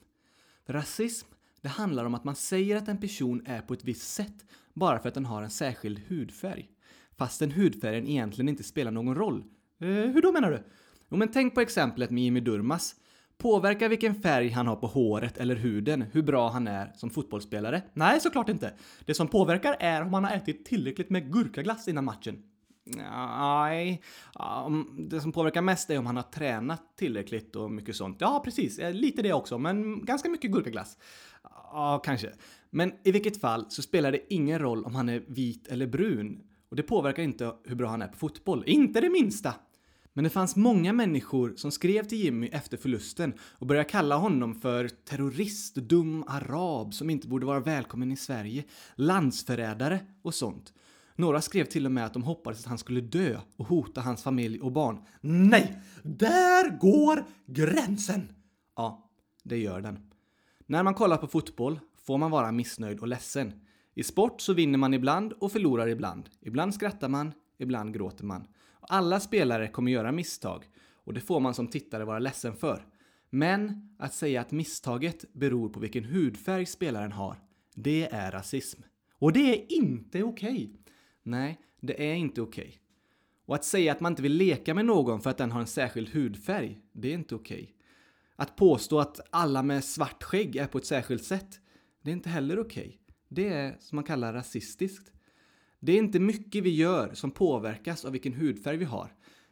För 0.66 0.72
rasism, 0.72 1.28
det 1.60 1.68
handlar 1.68 2.04
om 2.04 2.14
att 2.14 2.24
man 2.24 2.36
säger 2.36 2.76
att 2.76 2.88
en 2.88 3.00
person 3.00 3.42
är 3.46 3.60
på 3.60 3.74
ett 3.74 3.84
visst 3.84 4.14
sätt 4.14 4.44
bara 4.74 4.98
för 4.98 5.08
att 5.08 5.14
den 5.14 5.26
har 5.26 5.42
en 5.42 5.50
särskild 5.50 6.00
hudfärg. 6.08 6.70
Fastän 7.16 7.50
hudfärgen 7.50 8.06
egentligen 8.06 8.48
inte 8.48 8.62
spelar 8.62 8.90
någon 8.90 9.14
roll. 9.14 9.44
Eh, 9.78 9.86
hur 9.88 10.22
då 10.22 10.32
menar 10.32 10.50
du? 10.50 10.64
Jo, 11.08 11.16
men 11.16 11.32
tänk 11.32 11.54
på 11.54 11.60
exemplet 11.60 12.10
med 12.10 12.22
Jimmy 12.24 12.40
Durmas. 12.40 12.96
Påverkar 13.38 13.88
vilken 13.88 14.14
färg 14.14 14.50
han 14.50 14.66
har 14.66 14.76
på 14.76 14.86
håret 14.86 15.38
eller 15.38 15.56
huden 15.56 16.02
hur 16.02 16.22
bra 16.22 16.48
han 16.48 16.68
är 16.68 16.92
som 16.94 17.10
fotbollsspelare? 17.10 17.82
Nej, 17.92 18.20
såklart 18.20 18.48
inte. 18.48 18.72
Det 19.04 19.14
som 19.14 19.28
påverkar 19.28 19.76
är 19.80 20.02
om 20.02 20.14
han 20.14 20.24
har 20.24 20.32
ätit 20.32 20.64
tillräckligt 20.64 21.10
med 21.10 21.32
gurkaglass 21.32 21.88
innan 21.88 22.04
matchen. 22.04 22.42
Nej, 22.96 24.02
det 24.98 25.20
som 25.20 25.32
påverkar 25.32 25.62
mest 25.62 25.90
är 25.90 25.98
om 25.98 26.06
han 26.06 26.16
har 26.16 26.22
tränat 26.22 26.96
tillräckligt 26.96 27.56
och 27.56 27.70
mycket 27.70 27.96
sånt. 27.96 28.16
Ja, 28.20 28.40
precis. 28.44 28.78
Eh, 28.78 28.92
lite 28.92 29.22
det 29.22 29.32
också, 29.32 29.58
men 29.58 30.04
ganska 30.04 30.28
mycket 30.28 30.50
gurkaglass. 30.50 30.98
Ja, 31.72 32.02
kanske. 32.04 32.32
Men 32.70 32.92
i 33.04 33.12
vilket 33.12 33.40
fall 33.40 33.66
så 33.68 33.82
spelar 33.82 34.12
det 34.12 34.34
ingen 34.34 34.58
roll 34.58 34.84
om 34.84 34.94
han 34.94 35.08
är 35.08 35.22
vit 35.26 35.68
eller 35.68 35.86
brun. 35.86 36.40
Och 36.68 36.76
det 36.76 36.82
påverkar 36.82 37.22
inte 37.22 37.52
hur 37.64 37.76
bra 37.76 37.88
han 37.88 38.02
är 38.02 38.08
på 38.08 38.16
fotboll. 38.16 38.64
Inte 38.66 39.00
det 39.00 39.10
minsta! 39.10 39.54
Men 40.16 40.24
det 40.24 40.30
fanns 40.30 40.56
många 40.56 40.92
människor 40.92 41.54
som 41.56 41.70
skrev 41.70 42.04
till 42.04 42.18
Jimmy 42.18 42.48
efter 42.48 42.76
förlusten 42.76 43.34
och 43.40 43.66
började 43.66 43.88
kalla 43.88 44.16
honom 44.16 44.54
för 44.54 44.88
terrorist, 44.88 45.74
dum 45.74 46.24
arab 46.26 46.94
som 46.94 47.10
inte 47.10 47.28
borde 47.28 47.46
vara 47.46 47.60
välkommen 47.60 48.12
i 48.12 48.16
Sverige, 48.16 48.64
landsförrädare 48.94 50.00
och 50.22 50.34
sånt. 50.34 50.72
Några 51.16 51.40
skrev 51.40 51.64
till 51.64 51.86
och 51.86 51.92
med 51.92 52.06
att 52.06 52.12
de 52.12 52.22
hoppades 52.22 52.60
att 52.60 52.66
han 52.66 52.78
skulle 52.78 53.00
dö 53.00 53.40
och 53.56 53.66
hota 53.66 54.00
hans 54.00 54.22
familj 54.22 54.60
och 54.60 54.72
barn. 54.72 54.98
Nej, 55.20 55.82
där 56.02 56.78
går 56.78 57.24
gränsen! 57.46 58.28
Ja, 58.76 59.10
det 59.42 59.58
gör 59.58 59.80
den. 59.80 59.98
När 60.66 60.82
man 60.82 60.94
kollar 60.94 61.16
på 61.16 61.26
fotboll 61.26 61.80
får 62.02 62.18
man 62.18 62.30
vara 62.30 62.52
missnöjd 62.52 63.00
och 63.00 63.08
ledsen. 63.08 63.52
I 63.94 64.02
sport 64.02 64.40
så 64.40 64.52
vinner 64.52 64.78
man 64.78 64.94
ibland 64.94 65.32
och 65.32 65.52
förlorar 65.52 65.88
ibland. 65.88 66.28
Ibland 66.40 66.74
skrattar 66.74 67.08
man, 67.08 67.32
ibland 67.58 67.94
gråter 67.94 68.24
man. 68.24 68.46
Alla 68.88 69.20
spelare 69.20 69.68
kommer 69.68 69.92
göra 69.92 70.12
misstag 70.12 70.64
och 71.04 71.14
det 71.14 71.20
får 71.20 71.40
man 71.40 71.54
som 71.54 71.68
tittare 71.68 72.04
vara 72.04 72.18
ledsen 72.18 72.56
för. 72.56 72.86
Men 73.30 73.88
att 73.98 74.14
säga 74.14 74.40
att 74.40 74.50
misstaget 74.50 75.32
beror 75.32 75.68
på 75.68 75.80
vilken 75.80 76.04
hudfärg 76.04 76.66
spelaren 76.66 77.12
har, 77.12 77.38
det 77.74 78.08
är 78.12 78.30
rasism. 78.30 78.82
Och 79.18 79.32
det 79.32 79.40
är 79.40 79.72
inte 79.72 80.22
okej. 80.22 80.72
Nej, 81.22 81.60
det 81.80 82.10
är 82.10 82.14
inte 82.14 82.42
okej. 82.42 82.80
Och 83.46 83.54
att 83.54 83.64
säga 83.64 83.92
att 83.92 84.00
man 84.00 84.12
inte 84.12 84.22
vill 84.22 84.36
leka 84.36 84.74
med 84.74 84.86
någon 84.86 85.20
för 85.20 85.30
att 85.30 85.38
den 85.38 85.52
har 85.52 85.60
en 85.60 85.66
särskild 85.66 86.08
hudfärg, 86.08 86.80
det 86.92 87.08
är 87.08 87.14
inte 87.14 87.34
okej. 87.34 87.74
Att 88.36 88.56
påstå 88.56 89.00
att 89.00 89.20
alla 89.30 89.62
med 89.62 89.84
svart 89.84 90.22
skägg 90.22 90.56
är 90.56 90.66
på 90.66 90.78
ett 90.78 90.86
särskilt 90.86 91.24
sätt, 91.24 91.60
det 92.02 92.10
är 92.10 92.12
inte 92.12 92.28
heller 92.28 92.58
okej. 92.58 93.00
Det 93.28 93.48
är 93.48 93.76
som 93.80 93.96
man 93.96 94.04
kallar 94.04 94.32
rasistiskt. 94.32 95.12
Det 95.86 95.92
är 95.92 95.98
inte 95.98 96.20
mycket 96.20 96.64
vi 96.64 96.74
gör 96.74 97.10
som 97.14 97.30
påverkas 97.30 98.04
av 98.04 98.12
vilken 98.12 98.32
hudfärg 98.32 98.76
vi 98.76 98.84
har. 98.84 99.08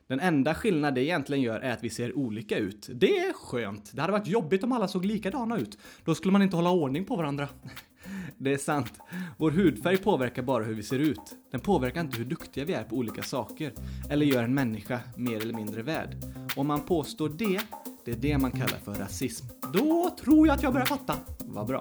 Den 0.07 0.21
enda 0.21 0.55
skillnad 0.55 0.95
det 0.95 1.05
egentligen 1.05 1.43
gör 1.43 1.61
är 1.61 1.73
att 1.73 1.85
vi 1.85 1.91
ser 1.91 2.19
olika 2.19 2.59
ut. 2.59 2.89
Det 2.95 3.19
är 3.19 3.33
skönt. 3.33 3.91
Det 3.95 4.01
hade 4.01 4.13
varit 4.13 4.27
jobbigt 4.27 4.65
om 4.65 4.73
alla 4.73 4.89
såg 4.89 5.05
likadana 5.05 5.59
ut. 5.59 5.79
Då 6.05 6.15
skulle 6.15 6.33
man 6.33 6.43
inte 6.43 6.57
hålla 6.57 6.71
ordning 6.71 7.05
på 7.05 7.17
varandra. 7.17 7.49
Det 8.39 8.53
är 8.53 8.59
sant. 8.59 8.93
Vår 9.39 9.51
hudfärg 9.51 9.97
påverkar 9.97 10.43
bara 10.43 10.65
hur 10.65 10.75
vi 10.75 10.83
ser 10.83 10.99
ut. 10.99 11.37
Den 11.51 11.61
påverkar 11.61 12.01
inte 12.01 12.19
hur 12.19 12.25
duktiga 12.25 12.65
vi 12.65 12.73
är 12.73 12.85
på 12.85 12.97
olika 12.97 13.23
saker. 13.23 13.73
Eller 14.11 14.27
gör 14.27 14.43
en 14.43 14.55
människa 14.55 15.01
mer 15.17 15.37
eller 15.37 15.55
mindre 15.55 15.83
värd. 15.83 16.17
Om 16.57 16.67
man 16.67 16.81
påstår 16.81 17.29
det, 17.29 17.61
det 18.05 18.11
är 18.11 18.17
det 18.17 18.39
man 18.39 18.51
kallar 18.51 18.79
för 18.85 18.95
rasism. 18.95 19.47
Då 19.73 20.17
tror 20.21 20.47
jag 20.47 20.55
att 20.55 20.63
jag 20.63 20.73
börjar 20.73 20.87
fatta. 20.87 21.17
Vad 21.39 21.67
bra. 21.67 21.81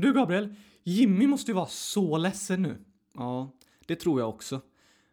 Du 0.00 0.12
Gabriel, 0.12 0.54
Jimmy 0.82 1.26
måste 1.26 1.50
ju 1.50 1.54
vara 1.54 1.66
så 1.66 2.18
ledsen 2.18 2.62
nu. 2.62 2.78
Ja, 3.14 3.52
det 3.86 3.96
tror 3.96 4.20
jag 4.20 4.28
också. 4.28 4.60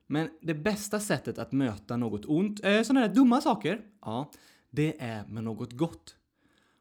Men 0.07 0.29
det 0.41 0.53
bästa 0.53 0.99
sättet 0.99 1.37
att 1.37 1.51
möta 1.51 1.97
något 1.97 2.25
ont, 2.25 2.65
eh, 2.65 2.81
sådana 2.81 3.07
där 3.07 3.15
dumma 3.15 3.41
saker, 3.41 3.81
ja, 4.01 4.31
det 4.69 5.01
är 5.01 5.25
med 5.27 5.43
något 5.43 5.73
gott. 5.73 6.15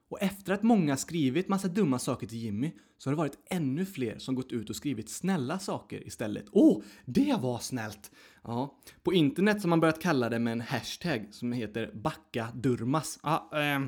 Och 0.09 0.23
efter 0.23 0.53
att 0.53 0.63
många 0.63 0.97
skrivit 0.97 1.49
massa 1.49 1.69
dumma 1.69 1.99
saker 1.99 2.27
till 2.27 2.39
Jimmy 2.39 2.73
så 2.99 3.11
har 3.11 3.13
det 3.13 3.19
varit 3.19 3.39
ännu 3.51 3.87
fler 3.87 4.19
som 4.19 4.35
gått 4.35 4.53
ut 4.53 4.71
och 4.71 4.77
skrivit 4.77 5.11
snälla 5.11 5.59
saker 5.59 6.07
istället. 6.07 6.45
Åh, 6.53 6.83
det 7.05 7.37
var 7.41 7.59
snällt! 7.59 8.11
Ja, 8.43 8.79
på 9.03 9.13
internet 9.13 9.63
har 9.63 9.69
man 9.69 9.81
börjat 9.81 10.03
kalla 10.03 10.29
det 10.29 10.39
med 10.39 10.53
en 10.53 10.61
hashtag 10.61 11.29
som 11.31 11.53
heter 11.53 11.91
backa 11.95 12.49
durmas. 12.55 13.19
Ah, 13.23 13.61
eh, 13.61 13.81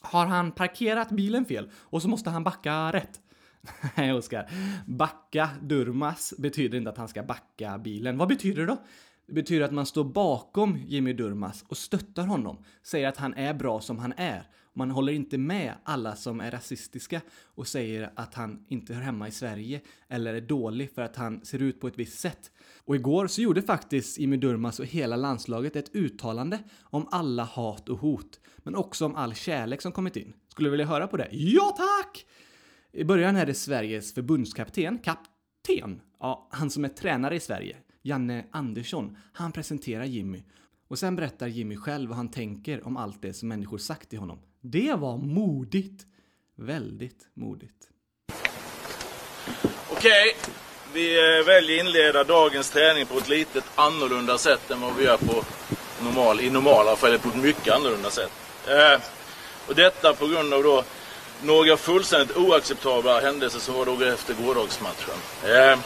har 0.00 0.26
han 0.26 0.52
parkerat 0.52 1.10
bilen 1.10 1.44
fel 1.44 1.70
och 1.74 2.02
så 2.02 2.08
måste 2.08 2.30
han 2.30 2.44
backa 2.44 2.92
rätt? 2.92 3.20
Nej, 3.96 4.12
Oskar. 4.12 4.50
Backa 4.86 5.50
Durmas 5.62 6.34
betyder 6.38 6.78
inte 6.78 6.90
att 6.90 6.98
han 6.98 7.08
ska 7.08 7.22
backa 7.22 7.78
bilen. 7.78 8.18
Vad 8.18 8.28
betyder 8.28 8.60
det 8.60 8.66
då? 8.66 8.82
Det 9.26 9.32
betyder 9.32 9.64
att 9.64 9.72
man 9.72 9.86
står 9.86 10.04
bakom 10.04 10.78
Jimmy 10.86 11.12
Durmas 11.12 11.64
och 11.68 11.76
stöttar 11.76 12.26
honom. 12.26 12.64
Säger 12.82 13.08
att 13.08 13.16
han 13.16 13.34
är 13.34 13.54
bra 13.54 13.80
som 13.80 13.98
han 13.98 14.12
är. 14.16 14.42
Man 14.78 14.90
håller 14.90 15.12
inte 15.12 15.38
med 15.38 15.74
alla 15.84 16.16
som 16.16 16.40
är 16.40 16.50
rasistiska 16.50 17.20
och 17.54 17.66
säger 17.66 18.10
att 18.16 18.34
han 18.34 18.64
inte 18.68 18.94
hör 18.94 19.02
hemma 19.02 19.28
i 19.28 19.30
Sverige 19.30 19.80
eller 20.08 20.34
är 20.34 20.40
dålig 20.40 20.94
för 20.94 21.02
att 21.02 21.16
han 21.16 21.44
ser 21.44 21.62
ut 21.62 21.80
på 21.80 21.88
ett 21.88 21.98
visst 21.98 22.18
sätt. 22.18 22.50
Och 22.84 22.96
igår 22.96 23.26
så 23.26 23.42
gjorde 23.42 23.62
faktiskt 23.62 24.18
Jimmy 24.18 24.36
Durmas 24.36 24.80
och 24.80 24.86
hela 24.86 25.16
landslaget 25.16 25.76
ett 25.76 25.94
uttalande 25.94 26.58
om 26.80 27.08
alla 27.10 27.44
hat 27.44 27.88
och 27.88 27.98
hot, 27.98 28.40
men 28.58 28.74
också 28.74 29.06
om 29.06 29.14
all 29.14 29.34
kärlek 29.34 29.82
som 29.82 29.92
kommit 29.92 30.16
in. 30.16 30.32
Skulle 30.48 30.66
du 30.66 30.70
vilja 30.70 30.86
höra 30.86 31.06
på 31.06 31.16
det? 31.16 31.28
Ja 31.30 31.74
tack! 31.76 32.26
I 32.98 33.04
början 33.04 33.36
är 33.36 33.46
det 33.46 33.54
Sveriges 33.54 34.14
förbundskapten, 34.14 34.98
kapten, 34.98 36.00
ja, 36.20 36.48
han 36.52 36.70
som 36.70 36.84
är 36.84 36.88
tränare 36.88 37.36
i 37.36 37.40
Sverige, 37.40 37.76
Janne 38.02 38.44
Andersson, 38.50 39.16
han 39.32 39.52
presenterar 39.52 40.04
Jimmy. 40.04 40.42
Och 40.88 40.98
sen 40.98 41.16
berättar 41.16 41.46
Jimmy 41.46 41.76
själv 41.76 42.08
vad 42.08 42.16
han 42.16 42.30
tänker 42.30 42.86
om 42.86 42.96
allt 42.96 43.22
det 43.22 43.32
som 43.32 43.48
människor 43.48 43.78
sagt 43.78 44.08
till 44.10 44.18
honom. 44.18 44.38
Det 44.60 44.94
var 44.94 45.18
modigt. 45.18 46.06
Väldigt 46.56 47.28
modigt. 47.34 47.88
Okej, 49.90 50.36
vi 50.94 51.18
eh, 51.18 51.46
väljer 51.46 51.46
väljer 51.46 51.80
inleda 51.80 52.24
dagens 52.24 52.70
träning 52.70 53.06
på 53.06 53.18
ett 53.18 53.28
litet 53.28 53.64
annorlunda 53.74 54.38
sätt 54.38 54.70
än 54.70 54.80
vad 54.80 54.96
vi 54.96 55.04
gör 55.04 55.16
på 55.16 55.44
normal, 56.04 56.40
i 56.40 56.50
normala 56.50 56.96
fall, 56.96 57.10
eller 57.10 57.18
på 57.18 57.28
ett 57.28 57.42
mycket 57.42 57.74
annorlunda 57.74 58.10
sätt. 58.10 58.32
Eh, 58.66 59.00
och 59.68 59.74
detta 59.74 60.14
på 60.14 60.26
grund 60.26 60.54
av 60.54 60.62
då 60.62 60.84
några 61.42 61.76
fullständigt 61.76 62.36
oacceptabla 62.36 63.20
händelser 63.20 63.58
som 63.58 63.74
var 63.74 63.86
då 63.86 64.04
efter 64.04 64.34
gårdagsmatchen. 64.34 65.14
Eh, 65.44 65.78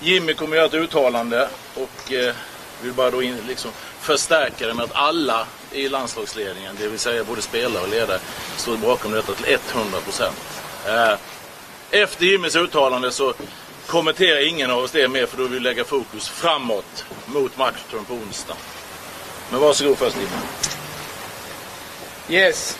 Jimmy 0.00 0.34
kommer 0.34 0.56
göra 0.56 0.66
ett 0.66 0.74
uttalande 0.74 1.48
och 1.74 2.12
eh, 2.12 2.34
vill 2.82 2.92
bara 2.92 3.10
då 3.10 3.22
in, 3.22 3.38
liksom 3.48 3.70
förstärka 4.00 4.66
det 4.66 4.74
med 4.74 4.84
att 4.84 4.94
alla 4.94 5.46
i 5.72 5.88
landslagsledningen, 5.88 6.76
det 6.80 6.88
vill 6.88 6.98
säga 6.98 7.24
både 7.24 7.42
spelare 7.42 7.82
och 7.82 7.88
ledare, 7.88 8.18
står 8.56 8.76
bakom 8.76 9.12
detta 9.12 9.34
till 9.34 9.58
100 9.72 10.00
procent. 10.00 10.36
Eh, 10.86 11.14
efter 11.90 12.24
Jimmys 12.24 12.56
uttalande 12.56 13.12
så 13.12 13.34
kommenterar 13.86 14.48
ingen 14.48 14.70
av 14.70 14.78
oss 14.78 14.90
det 14.90 15.08
mer 15.08 15.26
för 15.26 15.36
då 15.36 15.42
vill 15.42 15.52
vi 15.52 15.60
lägga 15.60 15.84
fokus 15.84 16.28
framåt 16.28 17.04
mot 17.26 17.56
matchen 17.56 18.04
på 18.08 18.14
onsdag. 18.14 18.56
Men 19.50 19.60
varsågod 19.60 19.98
först 19.98 20.16
Jimmy. 20.16 20.28
Yes. 22.42 22.78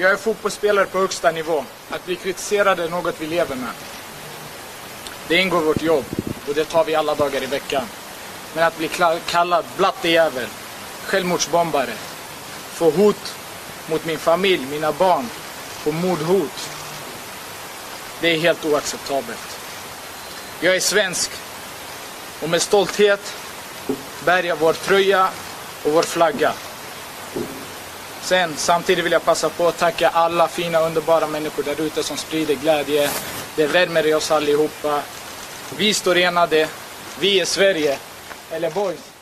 Jag 0.00 0.10
är 0.10 0.16
fotbollsspelare 0.16 0.86
på 0.86 0.98
högsta 0.98 1.30
nivå. 1.30 1.64
Att 1.90 2.06
bli 2.06 2.16
kritiserad 2.16 2.80
är 2.80 2.88
något 2.88 3.20
vi 3.20 3.26
lever 3.26 3.56
med. 3.56 3.72
Det 5.28 5.36
ingår 5.36 5.62
i 5.62 5.64
vårt 5.64 5.82
jobb 5.82 6.04
och 6.48 6.54
det 6.54 6.64
tar 6.64 6.84
vi 6.84 6.94
alla 6.94 7.14
dagar 7.14 7.42
i 7.42 7.46
veckan. 7.46 7.84
Men 8.54 8.64
att 8.64 8.78
bli 8.78 8.90
kallad 9.26 9.64
blattejävel, 9.76 10.46
självmordsbombare, 11.04 11.92
få 12.72 12.90
hot 12.90 13.34
mot 13.86 14.04
min 14.04 14.18
familj, 14.18 14.66
mina 14.66 14.92
barn, 14.92 15.28
få 15.84 15.92
mordhot. 15.92 16.70
Det 18.20 18.28
är 18.28 18.38
helt 18.38 18.64
oacceptabelt. 18.64 19.58
Jag 20.60 20.76
är 20.76 20.80
svensk 20.80 21.30
och 22.42 22.48
med 22.50 22.62
stolthet 22.62 23.34
bär 24.24 24.42
jag 24.42 24.56
vår 24.56 24.72
tröja 24.72 25.28
och 25.84 25.92
vår 25.92 26.02
flagga. 26.02 26.52
Sen, 28.22 28.50
samtidigt 28.56 29.04
vill 29.04 29.12
jag 29.12 29.24
passa 29.24 29.48
på 29.48 29.66
att 29.66 29.78
tacka 29.78 30.08
alla 30.08 30.48
fina, 30.48 30.80
underbara 30.80 31.26
människor 31.26 31.62
där 31.62 31.80
ute 31.80 32.02
som 32.02 32.16
sprider 32.16 32.54
glädje. 32.54 33.10
Det 33.56 33.66
värmer 33.66 34.06
i 34.06 34.14
oss 34.14 34.30
allihopa. 34.30 35.02
Vi 35.78 35.94
står 35.94 36.16
enade. 36.16 36.68
Vi 37.20 37.40
är 37.40 37.44
Sverige. 37.44 37.98
Eller 38.52 38.70
boys. 38.70 39.12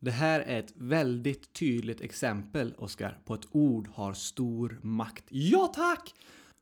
Det 0.00 0.10
här 0.10 0.40
är 0.40 0.58
ett 0.58 0.72
väldigt 0.74 1.52
tydligt 1.52 2.00
exempel, 2.00 2.74
Oskar, 2.78 3.18
på 3.24 3.34
att 3.34 3.46
ord 3.50 3.88
har 3.94 4.14
stor 4.14 4.78
makt. 4.82 5.24
Ja 5.28 5.72
tack! 5.74 6.14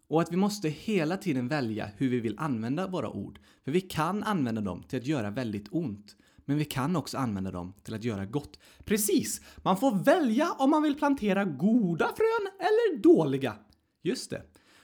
Och 0.09 0.21
att 0.21 0.33
vi 0.33 0.37
måste 0.37 0.69
hela 0.69 1.17
tiden 1.17 1.49
välja 1.49 1.91
hur 1.97 2.09
vi 2.09 2.21
vill 2.21 2.39
använda 2.39 2.87
våra 2.87 3.09
ord. 3.09 3.39
För 3.65 3.73
vi 3.73 3.81
kan 3.81 4.23
använda 4.23 4.61
dem 4.61 4.83
till 4.89 4.99
att 4.99 5.07
göra 5.07 5.31
väldigt 5.31 5.67
ont. 5.71 6.17
Men 6.51 6.59
vi 6.59 6.65
kan 6.65 6.97
också 6.97 7.19
använda 7.19 7.51
dem 7.51 7.75
till 7.83 7.95
att 7.95 8.05
göra 8.05 8.27
gott. 8.27 8.59
Precis! 8.85 9.41
Man 9.57 9.77
får 9.77 10.05
välja 10.05 10.53
om 10.59 10.71
man 10.71 10.83
vill 10.83 10.95
plantera 10.95 11.45
goda 11.45 12.05
frön 12.05 12.51
eller 12.59 13.03
dåliga. 13.03 13.55
Just 14.03 14.31
det. 14.31 14.43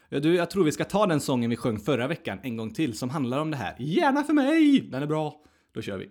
Ja, 0.08 0.20
du, 0.20 0.34
jag 0.34 0.50
tror 0.50 0.64
vi 0.64 0.72
ska 0.72 0.84
ta 0.84 1.06
den 1.06 1.20
sången 1.20 1.50
vi 1.50 1.56
sjöng 1.56 1.78
förra 1.78 2.06
veckan 2.06 2.38
en 2.42 2.56
gång 2.56 2.70
till 2.70 2.98
som 2.98 3.10
handlar 3.10 3.38
om 3.38 3.50
det 3.50 3.56
här. 3.56 3.76
Gärna 3.78 4.22
för 4.22 4.32
mig! 4.32 4.80
Den 4.80 5.02
är 5.02 5.06
bra. 5.06 5.42
Då 5.72 5.82
kör 5.82 5.98
vi. 5.98 6.10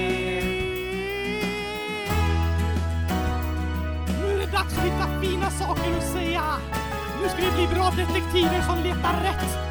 Dags 4.61 4.77
att 4.77 4.85
hitta 4.85 5.21
fina 5.21 5.49
saker 5.49 5.97
att 5.97 6.03
säga. 6.03 6.43
Nu 7.21 7.29
ska 7.29 7.37
vi 7.37 7.51
bli 7.51 7.75
bra 7.75 7.89
detektiver 7.89 8.61
som 8.61 8.83
letar 8.83 9.21
rätt. 9.23 9.70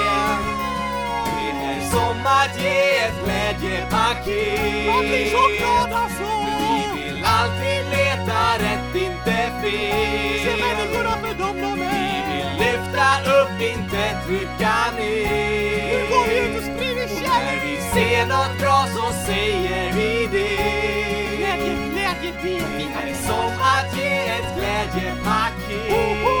att 2.43 2.53
ge 2.63 2.97
ett 3.05 3.17
glädjepaket. 3.23 4.85
Man 4.87 4.99
blir 4.99 5.25
så 5.35 5.43
glad 5.59 5.89
alltså! 6.01 6.31
Vi 6.95 7.03
vill 7.03 7.23
alltid 7.25 7.81
leta 7.97 8.41
rätt, 8.65 8.95
inte 8.95 9.37
fel. 9.61 10.39
Se 10.45 10.53
människorna 10.65 11.13
för 11.23 11.33
dem 11.43 11.55
de 11.61 11.73
Vi 11.79 11.85
är! 11.85 12.27
vill 12.29 12.49
lyfta 12.65 13.07
upp, 13.37 13.61
inte 13.73 14.03
trycka 14.25 14.75
ner. 14.97 15.87
Nu 15.91 15.99
går 16.11 16.23
vi 16.29 16.35
ut 16.39 16.57
och 16.57 16.63
sprider 16.63 17.07
När 17.07 17.21
kärlek! 17.21 17.63
vi 17.65 17.75
ser 17.93 18.25
något 18.25 18.59
bra 18.59 18.79
så 18.95 19.05
säger 19.25 19.93
vi 19.93 20.27
det. 20.31 20.81
Glädje, 21.37 21.73
glädje, 21.93 22.31
det 22.43 23.11
är 23.11 23.15
som 23.27 23.51
att 23.73 23.97
ge 23.97 24.13
ett 24.35 24.55
glädjepaket. 24.55 26.40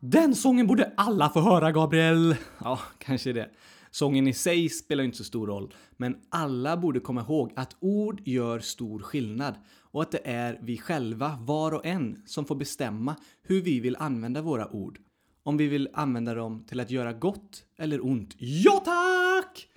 Den 0.00 0.34
sången 0.34 0.66
borde 0.66 0.92
alla 0.96 1.28
få 1.28 1.40
höra, 1.40 1.72
Gabriel! 1.72 2.36
Ja, 2.58 2.80
kanske 2.98 3.32
det. 3.32 3.50
Sången 3.90 4.28
i 4.28 4.32
sig 4.32 4.68
spelar 4.68 5.04
inte 5.04 5.16
så 5.16 5.24
stor 5.24 5.46
roll, 5.46 5.74
men 5.96 6.16
alla 6.28 6.76
borde 6.76 7.00
komma 7.00 7.20
ihåg 7.20 7.52
att 7.56 7.76
ord 7.80 8.20
gör 8.24 8.60
stor 8.60 8.98
skillnad 8.98 9.54
och 9.90 10.02
att 10.02 10.10
det 10.10 10.20
är 10.24 10.58
vi 10.62 10.78
själva, 10.78 11.38
var 11.40 11.74
och 11.74 11.86
en, 11.86 12.22
som 12.26 12.44
får 12.44 12.54
bestämma 12.54 13.16
hur 13.42 13.62
vi 13.62 13.80
vill 13.80 13.96
använda 13.96 14.42
våra 14.42 14.68
ord. 14.72 14.98
Om 15.42 15.56
vi 15.56 15.66
vill 15.66 15.88
använda 15.92 16.34
dem 16.34 16.64
till 16.68 16.80
att 16.80 16.90
göra 16.90 17.12
gott 17.12 17.64
eller 17.76 18.06
ont. 18.06 18.34
Ja 18.38 18.82
tack! 18.84 19.68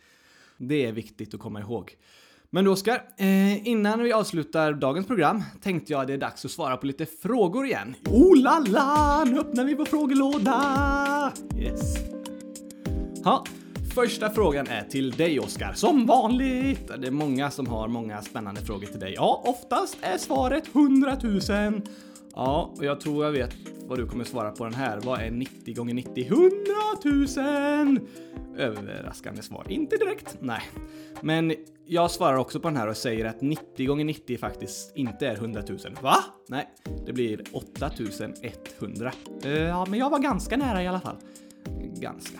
Det 0.57 0.85
är 0.85 0.91
viktigt 0.91 1.33
att 1.33 1.39
komma 1.39 1.59
ihåg. 1.59 1.95
Men 2.53 2.65
du 2.65 2.71
Oskar, 2.71 3.03
eh, 3.17 3.67
innan 3.67 4.03
vi 4.03 4.13
avslutar 4.13 4.73
dagens 4.73 5.07
program 5.07 5.43
tänkte 5.61 5.93
jag 5.93 6.01
att 6.01 6.07
det 6.07 6.13
är 6.13 6.17
dags 6.17 6.45
att 6.45 6.51
svara 6.51 6.77
på 6.77 6.85
lite 6.85 7.05
frågor 7.05 7.65
igen. 7.65 7.95
Oh 8.05 8.37
la 8.37 8.59
la, 8.67 9.23
nu 9.23 9.39
öppnar 9.39 9.65
vi 9.65 9.75
vår 9.75 9.85
frågelåda! 9.85 11.33
Yes. 11.57 11.95
Ha. 13.23 13.45
första 13.95 14.29
frågan 14.29 14.67
är 14.67 14.83
till 14.83 15.11
dig 15.11 15.39
Oskar. 15.39 15.73
Som 15.73 16.05
vanligt! 16.05 16.91
Det 16.97 17.07
är 17.07 17.11
många 17.11 17.51
som 17.51 17.67
har 17.67 17.87
många 17.87 18.21
spännande 18.21 18.61
frågor 18.61 18.85
till 18.85 18.99
dig. 18.99 19.13
Ja, 19.15 19.41
oftast 19.45 19.97
är 20.01 20.17
svaret 20.17 20.63
100 20.75 21.17
000. 21.23 21.81
Ja, 22.35 22.73
och 22.77 22.85
jag 22.85 23.01
tror 23.01 23.25
jag 23.25 23.31
vet 23.31 23.55
vad 23.85 23.97
du 23.99 24.07
kommer 24.07 24.23
svara 24.23 24.51
på 24.51 24.63
den 24.63 24.73
här. 24.73 24.99
Vad 25.03 25.21
är 25.21 25.31
90 25.31 25.75
gånger 25.75 25.93
90? 25.93 26.25
100 26.25 26.51
000! 27.85 27.99
Överraskande 28.57 29.41
svar. 29.41 29.65
Inte 29.69 29.97
direkt. 29.97 30.37
Nej. 30.39 30.61
Men 31.21 31.53
jag 31.85 32.11
svarar 32.11 32.37
också 32.37 32.59
på 32.59 32.67
den 32.67 32.77
här 32.77 32.87
och 32.87 32.97
säger 32.97 33.25
att 33.25 33.41
90 33.41 33.87
gånger 33.87 34.05
90 34.05 34.37
faktiskt 34.37 34.97
inte 34.97 35.27
är 35.27 35.35
100 35.35 35.61
000. 35.69 35.77
Va? 36.01 36.15
Nej, 36.47 36.69
det 37.05 37.13
blir 37.13 37.41
8100. 37.53 39.11
Eh, 39.43 39.51
Ja, 39.51 39.85
men 39.89 39.99
jag 39.99 40.09
var 40.09 40.19
ganska 40.19 40.57
nära 40.57 40.83
i 40.83 40.87
alla 40.87 40.99
fall. 40.99 41.15
Ganska. 41.99 42.39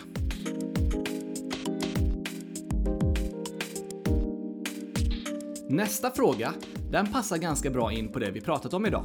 Nästa 5.70 6.12
fråga, 6.12 6.54
den 6.92 7.08
passar 7.12 7.38
ganska 7.38 7.70
bra 7.70 7.92
in 7.92 8.12
på 8.12 8.20
det 8.20 8.32
vi 8.32 8.42
pratat 8.42 8.74
om 8.74 8.86
idag. 8.86 9.04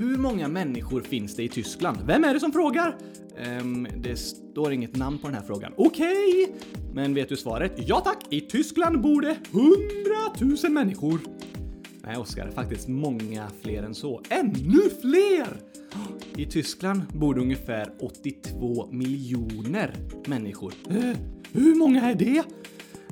Hur 0.00 0.16
många 0.16 0.48
människor 0.48 1.00
finns 1.00 1.36
det 1.36 1.42
i 1.42 1.48
Tyskland? 1.48 1.98
Vem 2.06 2.24
är 2.24 2.34
det 2.34 2.40
som 2.40 2.52
frågar? 2.52 2.96
Ehm, 3.36 3.88
det 3.96 4.16
står 4.16 4.72
inget 4.72 4.96
namn 4.96 5.18
på 5.18 5.26
den 5.26 5.36
här 5.36 5.42
frågan. 5.42 5.72
Okej! 5.76 6.54
Men 6.94 7.14
vet 7.14 7.28
du 7.28 7.36
svaret? 7.36 7.72
Ja 7.76 8.00
tack, 8.00 8.18
i 8.30 8.40
Tyskland 8.40 9.00
bor 9.00 9.22
det 9.22 9.36
100 10.40 10.56
000 10.62 10.72
människor. 10.72 11.20
Nej, 12.02 12.16
Oskar, 12.16 12.50
faktiskt 12.50 12.88
många 12.88 13.48
fler 13.62 13.82
än 13.82 13.94
så. 13.94 14.22
Ännu 14.28 14.90
fler! 15.00 15.56
I 16.36 16.46
Tyskland 16.46 17.02
bor 17.12 17.34
det 17.34 17.40
ungefär 17.40 17.92
82 18.00 18.88
miljoner 18.92 19.94
människor. 20.26 20.72
Eh, 20.90 21.16
hur 21.52 21.74
många 21.74 22.10
är 22.10 22.14
det? 22.14 22.42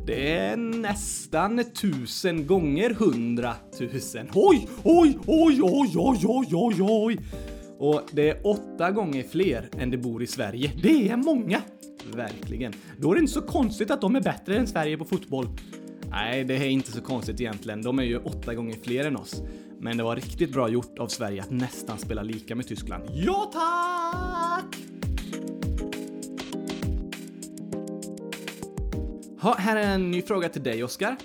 Det 0.09 0.37
är 0.37 0.57
nästan 0.57 1.65
tusen 1.75 2.47
gånger 2.47 2.91
hundratusen. 2.91 4.29
Oj, 4.35 4.69
oj, 4.85 5.19
oj, 5.27 5.61
oj, 5.63 5.93
oj, 5.97 6.19
oj, 6.25 6.49
oj, 6.53 6.77
oj! 6.81 7.19
Och 7.79 8.03
det 8.13 8.31
är 8.31 8.47
åtta 8.47 8.91
gånger 8.91 9.23
fler 9.23 9.69
än 9.79 9.91
det 9.91 9.97
bor 9.97 10.23
i 10.23 10.27
Sverige. 10.27 10.73
Det 10.83 11.09
är 11.09 11.17
många. 11.17 11.63
Verkligen. 12.15 12.73
Då 12.99 13.11
är 13.11 13.15
det 13.15 13.21
inte 13.21 13.33
så 13.33 13.43
konstigt 13.43 13.91
att 13.91 14.01
de 14.01 14.17
är 14.17 14.21
bättre 14.21 14.57
än 14.57 14.67
Sverige 14.67 14.99
på 14.99 15.05
fotboll. 15.05 15.47
Nej, 16.11 16.45
det 16.45 16.55
är 16.55 16.69
inte 16.69 16.93
så 16.93 17.01
konstigt 17.01 17.41
egentligen. 17.41 17.83
De 17.83 17.99
är 17.99 18.05
ju 18.05 18.19
åtta 18.19 18.55
gånger 18.55 18.77
fler 18.83 19.05
än 19.05 19.17
oss. 19.17 19.43
Men 19.81 19.97
det 19.97 20.03
var 20.03 20.17
riktigt 20.17 20.53
bra 20.53 20.69
gjort 20.69 20.99
av 20.99 21.09
Sverige 21.09 21.43
att 21.43 21.51
nästan 21.51 21.99
spela 21.99 22.23
lika 22.23 22.55
med 22.55 22.67
Tyskland. 22.67 23.05
Ja, 23.13 23.51
tack! 23.53 24.88
Ha, 29.41 29.55
här 29.55 29.77
är 29.77 29.95
en 29.95 30.11
ny 30.11 30.23
fråga 30.23 30.49
till 30.49 30.63
dig, 30.63 30.85
Oskar. 30.85 31.17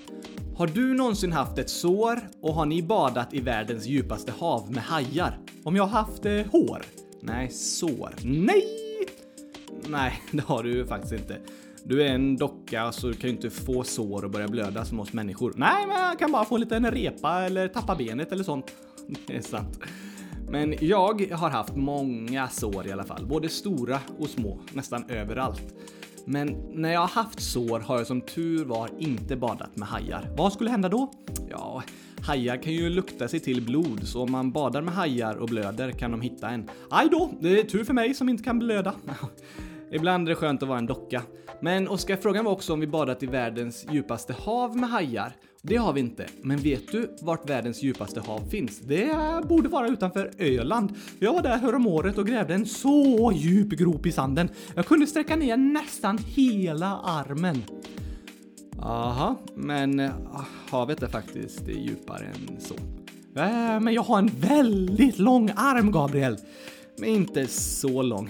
Har 0.56 0.68
du 0.68 0.94
någonsin 0.94 1.32
haft 1.32 1.58
ett 1.58 1.70
sår 1.70 2.20
och 2.42 2.54
har 2.54 2.66
ni 2.66 2.84
badat 2.84 3.34
i 3.34 3.40
världens 3.40 3.86
djupaste 3.86 4.32
hav 4.32 4.72
med 4.72 4.84
hajar? 4.84 5.38
Om 5.64 5.76
jag 5.76 5.84
har 5.84 6.02
haft 6.02 6.26
eh, 6.26 6.46
hår? 6.52 6.82
Nej, 7.22 7.50
sår. 7.50 8.16
Nej! 8.24 8.68
Nej, 9.88 10.22
det 10.32 10.44
har 10.44 10.64
du 10.64 10.86
faktiskt 10.86 11.14
inte. 11.14 11.38
Du 11.84 12.04
är 12.04 12.08
en 12.08 12.38
docka 12.38 12.92
så 12.92 13.08
du 13.08 13.14
kan 13.14 13.30
ju 13.30 13.36
inte 13.36 13.50
få 13.50 13.84
sår 13.84 14.26
och 14.26 14.32
börja 14.32 14.48
blöda 14.48 14.86
som 14.86 15.00
oss 15.00 15.14
människor. 15.14 15.54
Nej, 15.56 15.88
men 15.88 16.02
jag 16.02 16.20
kan 16.20 16.32
bara 16.32 16.46
få 16.46 16.56
en 16.56 16.62
liten 16.62 16.92
repa 16.92 17.42
eller 17.42 17.68
tappa 17.68 17.96
benet 17.96 18.32
eller 18.32 18.44
sånt. 18.44 18.72
Det 19.28 19.36
är 19.36 19.42
sant. 19.42 19.80
Men 20.50 20.76
jag 20.82 21.32
har 21.32 21.50
haft 21.50 21.76
många 21.76 22.50
sår 22.50 22.88
i 22.88 22.92
alla 22.92 23.04
fall, 23.04 23.26
både 23.26 23.50
stora 23.50 24.00
och 24.20 24.30
små, 24.30 24.60
nästan 24.74 25.10
överallt. 25.10 25.74
Men 26.26 26.48
när 26.72 26.94
jag 26.94 27.00
har 27.00 27.08
haft 27.08 27.42
sår 27.42 27.80
har 27.80 27.98
jag 27.98 28.08
som 28.08 28.22
tur 28.22 28.66
var 28.66 28.90
inte 29.00 29.36
badat 29.36 29.76
med 29.76 29.88
hajar. 29.88 30.30
Vad 30.38 30.54
skulle 30.54 30.70
hända 30.70 30.90
då? 30.90 31.12
Ja, 31.50 31.84
hajar 32.22 32.58
kan 32.58 32.74
ju 32.74 32.90
lukta 32.90 33.28
sig 33.28 33.40
till 33.40 33.62
blod, 33.62 34.08
så 34.08 34.22
om 34.22 34.32
man 34.32 34.52
badar 34.52 34.82
med 34.82 34.94
hajar 34.94 35.36
och 35.36 35.48
blöder 35.48 35.92
kan 35.92 36.12
de 36.12 36.22
hitta 36.22 36.50
en. 36.50 36.70
Aj 36.90 37.08
då, 37.12 37.32
det 37.40 37.60
är 37.60 37.64
tur 37.64 37.84
för 37.84 37.94
mig 37.94 38.14
som 38.14 38.30
inte 38.30 38.44
kan 38.44 38.60
blöda. 38.60 38.94
Ibland 39.92 40.28
är 40.28 40.30
det 40.30 40.36
skönt 40.36 40.64
att 40.64 40.70
vara 40.70 40.80
en 40.80 40.86
docka. 40.86 41.22
Men 41.62 41.88
Oskar, 41.88 42.16
frågan 42.16 42.46
var 42.46 42.52
också 42.52 42.74
om 42.74 42.80
vi 42.80 42.88
badat 42.88 43.24
i 43.24 43.26
världens 43.26 43.86
djupaste 43.92 44.34
hav 44.34 44.78
med 44.78 44.90
hajar. 44.90 45.36
Det 45.68 45.78
har 45.78 45.94
vi 45.94 46.00
inte. 46.00 46.26
Men 46.42 46.58
vet 46.58 46.92
du 46.92 47.16
vart 47.22 47.50
världens 47.50 47.84
djupaste 47.84 48.20
hav 48.20 48.50
finns? 48.50 48.80
Det 48.80 49.16
borde 49.50 49.70
vara 49.70 49.88
utanför 49.88 50.32
Öland. 50.38 50.94
Jag 51.20 51.34
var 51.34 51.42
där 51.42 51.58
häromåret 51.58 52.18
och 52.18 52.28
grävde 52.28 52.54
en 52.54 52.66
så 52.66 53.32
djup 53.36 53.70
grop 53.70 54.06
i 54.06 54.12
sanden. 54.12 54.50
Jag 54.76 54.86
kunde 54.86 55.08
sträcka 55.08 55.36
ner 55.36 55.58
nästan 55.58 56.18
hela 56.18 56.98
armen. 56.98 57.64
Aha, 58.80 59.36
men 59.56 60.00
ah, 60.00 60.46
havet 60.70 61.04
är 61.04 61.08
faktiskt 61.08 61.68
djupare 61.68 62.26
än 62.26 62.62
så. 62.62 62.76
Äh, 63.40 63.80
men 63.80 63.94
jag 63.94 64.04
har 64.04 64.18
en 64.18 64.32
väldigt 64.36 65.20
lång 65.20 65.50
arm, 65.56 65.92
Gabriel. 65.92 66.38
Men 66.98 67.10
inte 67.10 67.48
så 67.48 68.02
lång. 68.02 68.30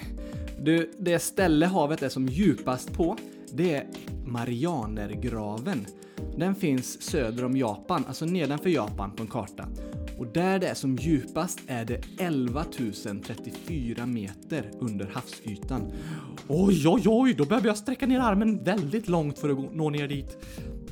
Du, 0.62 0.91
det 1.00 1.19
ställe 1.19 1.65
havet 1.65 2.04
är 2.04 2.10
som 2.10 2.28
djupast 2.28 2.93
på, 2.93 3.17
det 3.56 3.76
är 3.76 3.88
Marianergraven. 4.26 5.86
Den 6.38 6.56
finns 6.56 7.02
söder 7.02 7.46
om 7.46 7.58
Japan, 7.58 8.06
alltså 8.08 8.26
nedanför 8.26 8.70
Japan 8.70 9.12
på 9.12 9.24
en 9.24 9.30
karta. 9.30 9.68
Och 10.18 10.28
där 10.28 10.60
det 10.60 10.68
är 10.68 10.74
som 10.74 10.96
djupast 10.96 11.60
är 11.68 11.86
det 11.86 12.02
11 12.20 12.66
034 13.24 14.06
meter 14.06 14.72
under 14.80 15.06
havsytan. 15.13 15.92
Oj, 16.48 16.88
oj, 16.88 17.02
oj, 17.06 17.34
då 17.34 17.46
behöver 17.46 17.68
jag 17.68 17.78
sträcka 17.78 18.08
ner 18.08 18.20
armen 18.20 18.63
väldigt 18.63 19.08
långt 19.08 19.39
för 19.39 19.50
att 19.50 19.76
nå 19.76 19.89
ner 19.89 20.08
dit. 20.08 20.38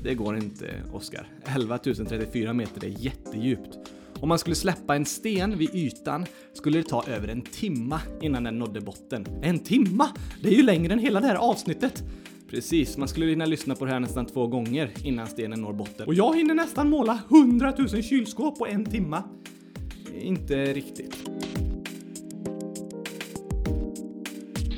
Det 0.03 0.15
går 0.15 0.37
inte, 0.37 0.65
Oskar. 0.93 1.27
11 1.45 1.77
034 1.77 2.53
meter 2.53 2.85
är 2.85 2.89
jättedjupt. 2.89 3.77
Om 4.19 4.29
man 4.29 4.39
skulle 4.39 4.55
släppa 4.55 4.95
en 4.95 5.05
sten 5.05 5.57
vid 5.57 5.75
ytan 5.75 6.25
skulle 6.53 6.77
det 6.77 6.83
ta 6.83 7.03
över 7.07 7.27
en 7.27 7.41
timma 7.41 8.01
innan 8.21 8.43
den 8.43 8.59
nådde 8.59 8.81
botten. 8.81 9.25
En 9.41 9.59
timma? 9.59 10.09
Det 10.41 10.47
är 10.47 10.53
ju 10.53 10.63
längre 10.63 10.93
än 10.93 10.99
hela 10.99 11.19
det 11.19 11.27
här 11.27 11.35
avsnittet. 11.35 12.03
Precis, 12.51 12.97
man 12.97 13.07
skulle 13.07 13.25
hinna 13.25 13.45
lyssna 13.45 13.75
på 13.75 13.85
det 13.85 13.91
här 13.91 13.99
nästan 13.99 14.25
två 14.25 14.47
gånger 14.47 14.91
innan 15.03 15.27
stenen 15.27 15.61
når 15.61 15.73
botten. 15.73 16.07
Och 16.07 16.13
jag 16.13 16.35
hinner 16.35 16.53
nästan 16.53 16.89
måla 16.89 17.19
100 17.29 17.73
000 17.77 18.03
kylskåp 18.03 18.57
på 18.57 18.67
en 18.67 18.85
timma. 18.85 19.23
Inte 20.21 20.73
riktigt. 20.73 21.15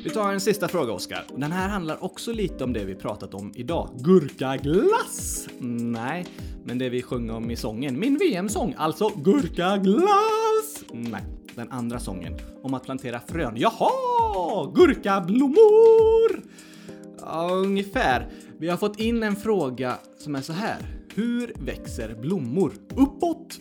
Vi 0.04 0.10
tar 0.10 0.32
en 0.32 0.40
sista 0.40 0.68
fråga, 0.68 0.92
Oskar. 0.92 1.24
Den 1.36 1.52
här 1.52 1.68
handlar 1.68 2.04
också 2.04 2.32
lite 2.32 2.64
om 2.64 2.72
det 2.72 2.84
vi 2.84 2.94
pratat 2.94 3.34
om 3.34 3.52
idag. 3.54 3.90
Gurkaglass! 3.98 5.48
Nej, 5.58 6.26
men 6.64 6.78
det 6.78 6.88
vi 6.88 7.02
sjöng 7.02 7.30
om 7.30 7.50
i 7.50 7.56
sången. 7.56 7.98
Min 7.98 8.18
VM-sång, 8.18 8.74
alltså 8.76 9.08
gurkaglass! 9.08 10.84
Nej, 10.92 11.22
den 11.54 11.70
andra 11.70 12.00
sången. 12.00 12.36
Om 12.62 12.74
att 12.74 12.84
plantera 12.84 13.20
frön. 13.20 13.54
Jaha! 13.56 14.72
Gurkablommor! 14.74 16.42
Ja, 17.26 17.50
ungefär. 17.52 18.28
Vi 18.58 18.68
har 18.68 18.76
fått 18.76 19.00
in 19.00 19.22
en 19.22 19.36
fråga 19.36 19.98
som 20.18 20.34
är 20.34 20.40
så 20.40 20.52
här. 20.52 20.78
Hur 21.14 21.52
växer 21.58 22.14
blommor? 22.14 22.72
Uppåt! 22.96 23.58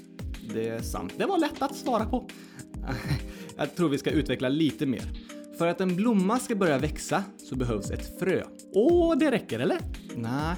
Det 0.54 0.68
är 0.68 0.82
sant. 0.82 1.14
Det 1.18 1.26
var 1.26 1.38
lätt 1.38 1.62
att 1.62 1.76
svara 1.76 2.06
på. 2.06 2.28
Jag 3.58 3.76
tror 3.76 3.90
vi 3.90 3.98
ska 3.98 4.12
utveckla 4.12 4.50
lite 4.50 4.86
mer. 4.86 5.04
För 5.58 5.68
att 5.68 5.82
en 5.82 5.96
blomma 5.96 6.40
ska 6.40 6.56
börja 6.56 6.78
växa 6.78 7.24
så 7.38 7.56
behövs 7.56 7.92
ett 7.92 8.20
frö. 8.20 8.44
Åh, 8.74 9.18
det 9.18 9.32
räcker 9.32 9.60
eller? 9.60 9.78
Nej, 10.16 10.56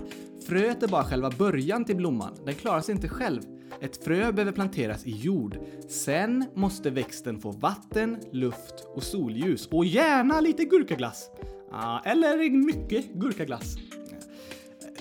fröet 0.48 0.84
är 0.84 0.88
bara 0.88 1.04
själva 1.04 1.30
början 1.30 1.86
till 1.86 1.96
blomman. 1.96 2.36
Den 2.46 2.56
klarar 2.56 2.82
sig 2.82 2.96
inte 2.96 3.08
själv. 3.10 3.42
Ett 3.82 4.04
frö 4.04 4.32
behöver 4.32 4.52
planteras 4.52 5.06
i 5.06 5.12
jord. 5.12 5.58
Sen 5.90 6.46
måste 6.54 6.90
växten 6.90 7.40
få 7.40 7.52
vatten, 7.52 8.18
luft 8.32 8.86
och 8.96 9.04
solljus. 9.04 9.68
Och 9.68 9.86
gärna 9.86 10.42
lite 10.42 10.66
gurkaglass. 10.66 11.30
Ah, 11.78 12.00
eller 12.00 12.50
mycket 12.50 13.14
gurkaglass. 13.14 13.78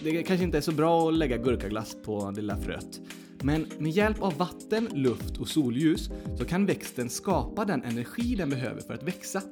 Det 0.00 0.22
kanske 0.22 0.44
inte 0.44 0.56
är 0.56 0.62
så 0.62 0.72
bra 0.72 1.08
att 1.08 1.14
lägga 1.14 1.37
gurkaglass 1.37 1.96
på 2.04 2.30
det 2.30 2.40
lilla 2.40 2.56
fröet. 2.56 3.00
Men 3.42 3.66
med 3.78 3.92
hjälp 3.92 4.22
av 4.22 4.37
vatten, 4.37 4.88
luft 4.92 5.37
och 5.37 5.48
solljus 5.48 6.10
så 6.38 6.44
kan 6.44 6.66
växten 6.66 7.10
skapa 7.10 7.64
den 7.64 7.82
energi 7.82 8.34
den 8.34 8.50
behöver 8.50 8.80
för 8.80 8.94
att 8.94 9.02
växa. 9.02 9.42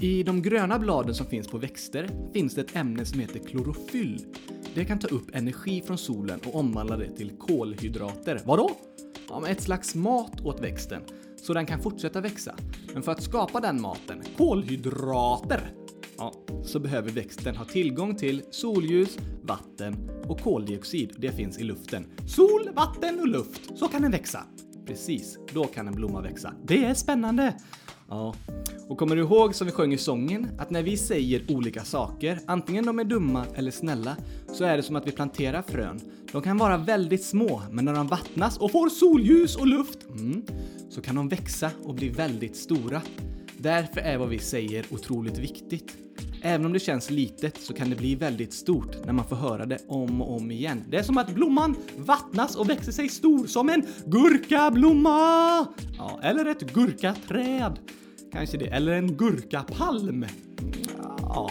I 0.00 0.22
de 0.22 0.42
gröna 0.42 0.78
bladen 0.78 1.14
som 1.14 1.26
finns 1.26 1.48
på 1.48 1.58
växter 1.58 2.08
finns 2.32 2.54
det 2.54 2.60
ett 2.60 2.76
ämne 2.76 3.04
som 3.04 3.20
heter 3.20 3.38
klorofyll. 3.38 4.26
Det 4.74 4.84
kan 4.84 4.98
ta 4.98 5.08
upp 5.08 5.34
energi 5.34 5.82
från 5.86 5.98
solen 5.98 6.40
och 6.46 6.54
omvandla 6.54 6.96
det 6.96 7.16
till 7.16 7.30
kolhydrater. 7.38 8.40
Vadå? 8.44 8.70
Ja, 9.28 9.48
ett 9.48 9.60
slags 9.60 9.94
mat 9.94 10.40
åt 10.40 10.60
växten, 10.60 11.02
så 11.36 11.54
den 11.54 11.66
kan 11.66 11.82
fortsätta 11.82 12.20
växa. 12.20 12.54
Men 12.94 13.02
för 13.02 13.12
att 13.12 13.22
skapa 13.22 13.60
den 13.60 13.80
maten, 13.80 14.22
kolhydrater, 14.36 15.72
så 16.64 16.78
behöver 16.78 17.10
växten 17.10 17.56
ha 17.56 17.64
tillgång 17.64 18.16
till 18.16 18.42
solljus, 18.50 19.18
vatten 19.42 20.10
och 20.28 20.40
koldioxid. 20.40 21.14
Det 21.18 21.32
finns 21.32 21.58
i 21.58 21.64
luften. 21.64 22.06
Sol, 22.26 22.70
vatten 22.74 23.20
och 23.20 23.28
luft. 23.28 23.78
Så 23.78 23.88
kan 23.88 24.02
den 24.02 24.10
växa. 24.10 24.44
Precis, 24.86 25.38
då 25.52 25.64
kan 25.64 25.88
en 25.88 25.94
blomma 25.94 26.20
växa. 26.20 26.54
Det 26.64 26.84
är 26.84 26.94
spännande. 26.94 27.54
Ja, 28.08 28.34
och 28.88 28.98
kommer 28.98 29.16
du 29.16 29.22
ihåg 29.22 29.54
som 29.54 29.66
vi 29.66 29.72
sjöng 29.72 29.92
i 29.92 29.98
sången 29.98 30.48
att 30.58 30.70
när 30.70 30.82
vi 30.82 30.96
säger 30.96 31.52
olika 31.52 31.84
saker, 31.84 32.40
antingen 32.46 32.86
de 32.86 32.98
är 32.98 33.04
dumma 33.04 33.46
eller 33.54 33.70
snälla, 33.70 34.16
så 34.52 34.64
är 34.64 34.76
det 34.76 34.82
som 34.82 34.96
att 34.96 35.06
vi 35.06 35.10
planterar 35.12 35.62
frön. 35.62 36.00
De 36.32 36.42
kan 36.42 36.58
vara 36.58 36.76
väldigt 36.76 37.24
små, 37.24 37.62
men 37.70 37.84
när 37.84 37.94
de 37.94 38.06
vattnas 38.06 38.58
och 38.58 38.70
får 38.70 38.88
solljus 38.88 39.56
och 39.56 39.66
luft, 39.66 39.98
mm, 40.10 40.42
så 40.90 41.00
kan 41.00 41.14
de 41.14 41.28
växa 41.28 41.70
och 41.82 41.94
bli 41.94 42.08
väldigt 42.08 42.56
stora. 42.56 43.02
Därför 43.62 44.00
är 44.00 44.18
vad 44.18 44.28
vi 44.28 44.38
säger 44.38 44.84
otroligt 44.90 45.38
viktigt. 45.38 45.96
Även 46.42 46.66
om 46.66 46.72
det 46.72 46.78
känns 46.78 47.10
litet 47.10 47.58
så 47.60 47.74
kan 47.74 47.90
det 47.90 47.96
bli 47.96 48.14
väldigt 48.14 48.52
stort 48.52 49.06
när 49.06 49.12
man 49.12 49.24
får 49.24 49.36
höra 49.36 49.66
det 49.66 49.78
om 49.88 50.22
och 50.22 50.36
om 50.36 50.50
igen. 50.50 50.84
Det 50.88 50.96
är 50.96 51.02
som 51.02 51.18
att 51.18 51.34
blomman 51.34 51.76
vattnas 51.96 52.56
och 52.56 52.70
växer 52.70 52.92
sig 52.92 53.08
stor 53.08 53.46
som 53.46 53.68
en 53.68 53.82
gurkablomma! 54.06 55.66
Ja, 55.98 56.20
eller 56.22 56.44
ett 56.44 56.72
gurkaträd. 56.72 57.78
Kanske 58.32 58.58
det. 58.58 58.66
Eller 58.66 58.92
en 58.92 59.16
gurkapalm. 59.16 60.26
Ja. 61.20 61.50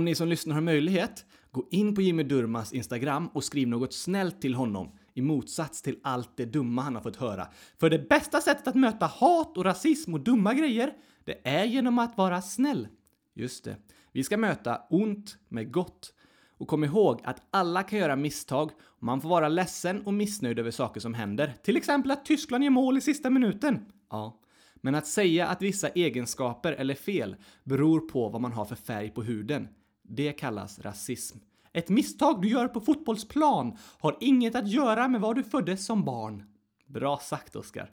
Om 0.00 0.04
ni 0.04 0.14
som 0.14 0.28
lyssnar 0.28 0.54
har 0.54 0.62
möjlighet, 0.62 1.24
gå 1.50 1.68
in 1.70 1.94
på 1.94 2.02
Jimmy 2.02 2.22
Durmas 2.22 2.72
Instagram 2.72 3.28
och 3.28 3.44
skriv 3.44 3.68
något 3.68 3.92
snällt 3.92 4.40
till 4.40 4.54
honom 4.54 4.92
i 5.14 5.22
motsats 5.22 5.82
till 5.82 5.98
allt 6.02 6.36
det 6.36 6.44
dumma 6.44 6.82
han 6.82 6.94
har 6.94 7.02
fått 7.02 7.16
höra. 7.16 7.48
För 7.80 7.90
det 7.90 8.08
bästa 8.08 8.40
sättet 8.40 8.68
att 8.68 8.74
möta 8.74 9.06
hat 9.06 9.56
och 9.56 9.64
rasism 9.64 10.14
och 10.14 10.20
dumma 10.20 10.54
grejer, 10.54 10.92
det 11.24 11.48
är 11.48 11.64
genom 11.64 11.98
att 11.98 12.16
vara 12.16 12.42
snäll. 12.42 12.88
Just 13.34 13.64
det. 13.64 13.76
Vi 14.12 14.24
ska 14.24 14.36
möta 14.36 14.80
ont 14.90 15.36
med 15.48 15.72
gott. 15.72 16.14
Och 16.58 16.68
kom 16.68 16.84
ihåg 16.84 17.20
att 17.24 17.42
alla 17.50 17.82
kan 17.82 17.98
göra 17.98 18.16
misstag 18.16 18.70
och 18.82 19.02
man 19.02 19.20
får 19.20 19.28
vara 19.28 19.48
ledsen 19.48 20.02
och 20.06 20.14
missnöjd 20.14 20.58
över 20.58 20.70
saker 20.70 21.00
som 21.00 21.14
händer. 21.14 21.54
Till 21.62 21.76
exempel 21.76 22.10
att 22.10 22.24
Tyskland 22.24 22.64
gör 22.64 22.70
mål 22.70 22.98
i 22.98 23.00
sista 23.00 23.30
minuten. 23.30 23.84
Ja, 24.10 24.40
men 24.74 24.94
att 24.94 25.06
säga 25.06 25.46
att 25.46 25.62
vissa 25.62 25.88
egenskaper 25.88 26.72
eller 26.72 26.94
fel 26.94 27.36
beror 27.64 28.00
på 28.00 28.28
vad 28.28 28.40
man 28.40 28.52
har 28.52 28.64
för 28.64 28.76
färg 28.76 29.10
på 29.10 29.22
huden, 29.22 29.68
det 30.10 30.32
kallas 30.32 30.78
rasism. 30.78 31.38
Ett 31.72 31.88
misstag 31.88 32.42
du 32.42 32.48
gör 32.48 32.68
på 32.68 32.80
fotbollsplan 32.80 33.76
har 33.98 34.16
inget 34.20 34.54
att 34.54 34.68
göra 34.68 35.08
med 35.08 35.20
var 35.20 35.34
du 35.34 35.42
föddes 35.42 35.86
som 35.86 36.04
barn. 36.04 36.44
Bra 36.86 37.18
sagt, 37.18 37.56
Oskar. 37.56 37.90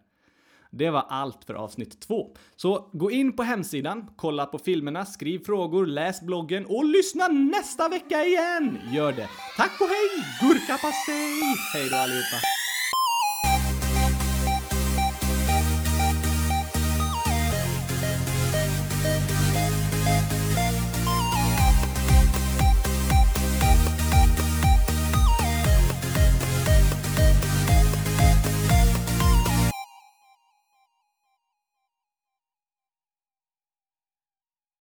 Det 0.71 0.89
var 0.89 1.05
allt 1.09 1.43
för 1.43 1.53
avsnitt 1.53 2.01
två. 2.01 2.35
Så 2.55 2.89
gå 2.93 3.11
in 3.11 3.35
på 3.35 3.43
hemsidan, 3.43 4.09
kolla 4.15 4.45
på 4.45 4.57
filmerna, 4.57 5.05
skriv 5.05 5.39
frågor, 5.39 5.85
läs 5.85 6.21
bloggen 6.21 6.65
och 6.65 6.85
lyssna 6.85 7.27
nästa 7.27 7.89
vecka 7.89 8.25
igen! 8.25 8.77
Gör 8.91 9.11
det! 9.11 9.29
Tack 9.57 9.81
och 9.81 9.87
hej, 9.87 10.25
gurkapastej! 10.41 11.41
Hej 11.73 11.89
då 11.89 11.95
allihopa! 11.95 12.37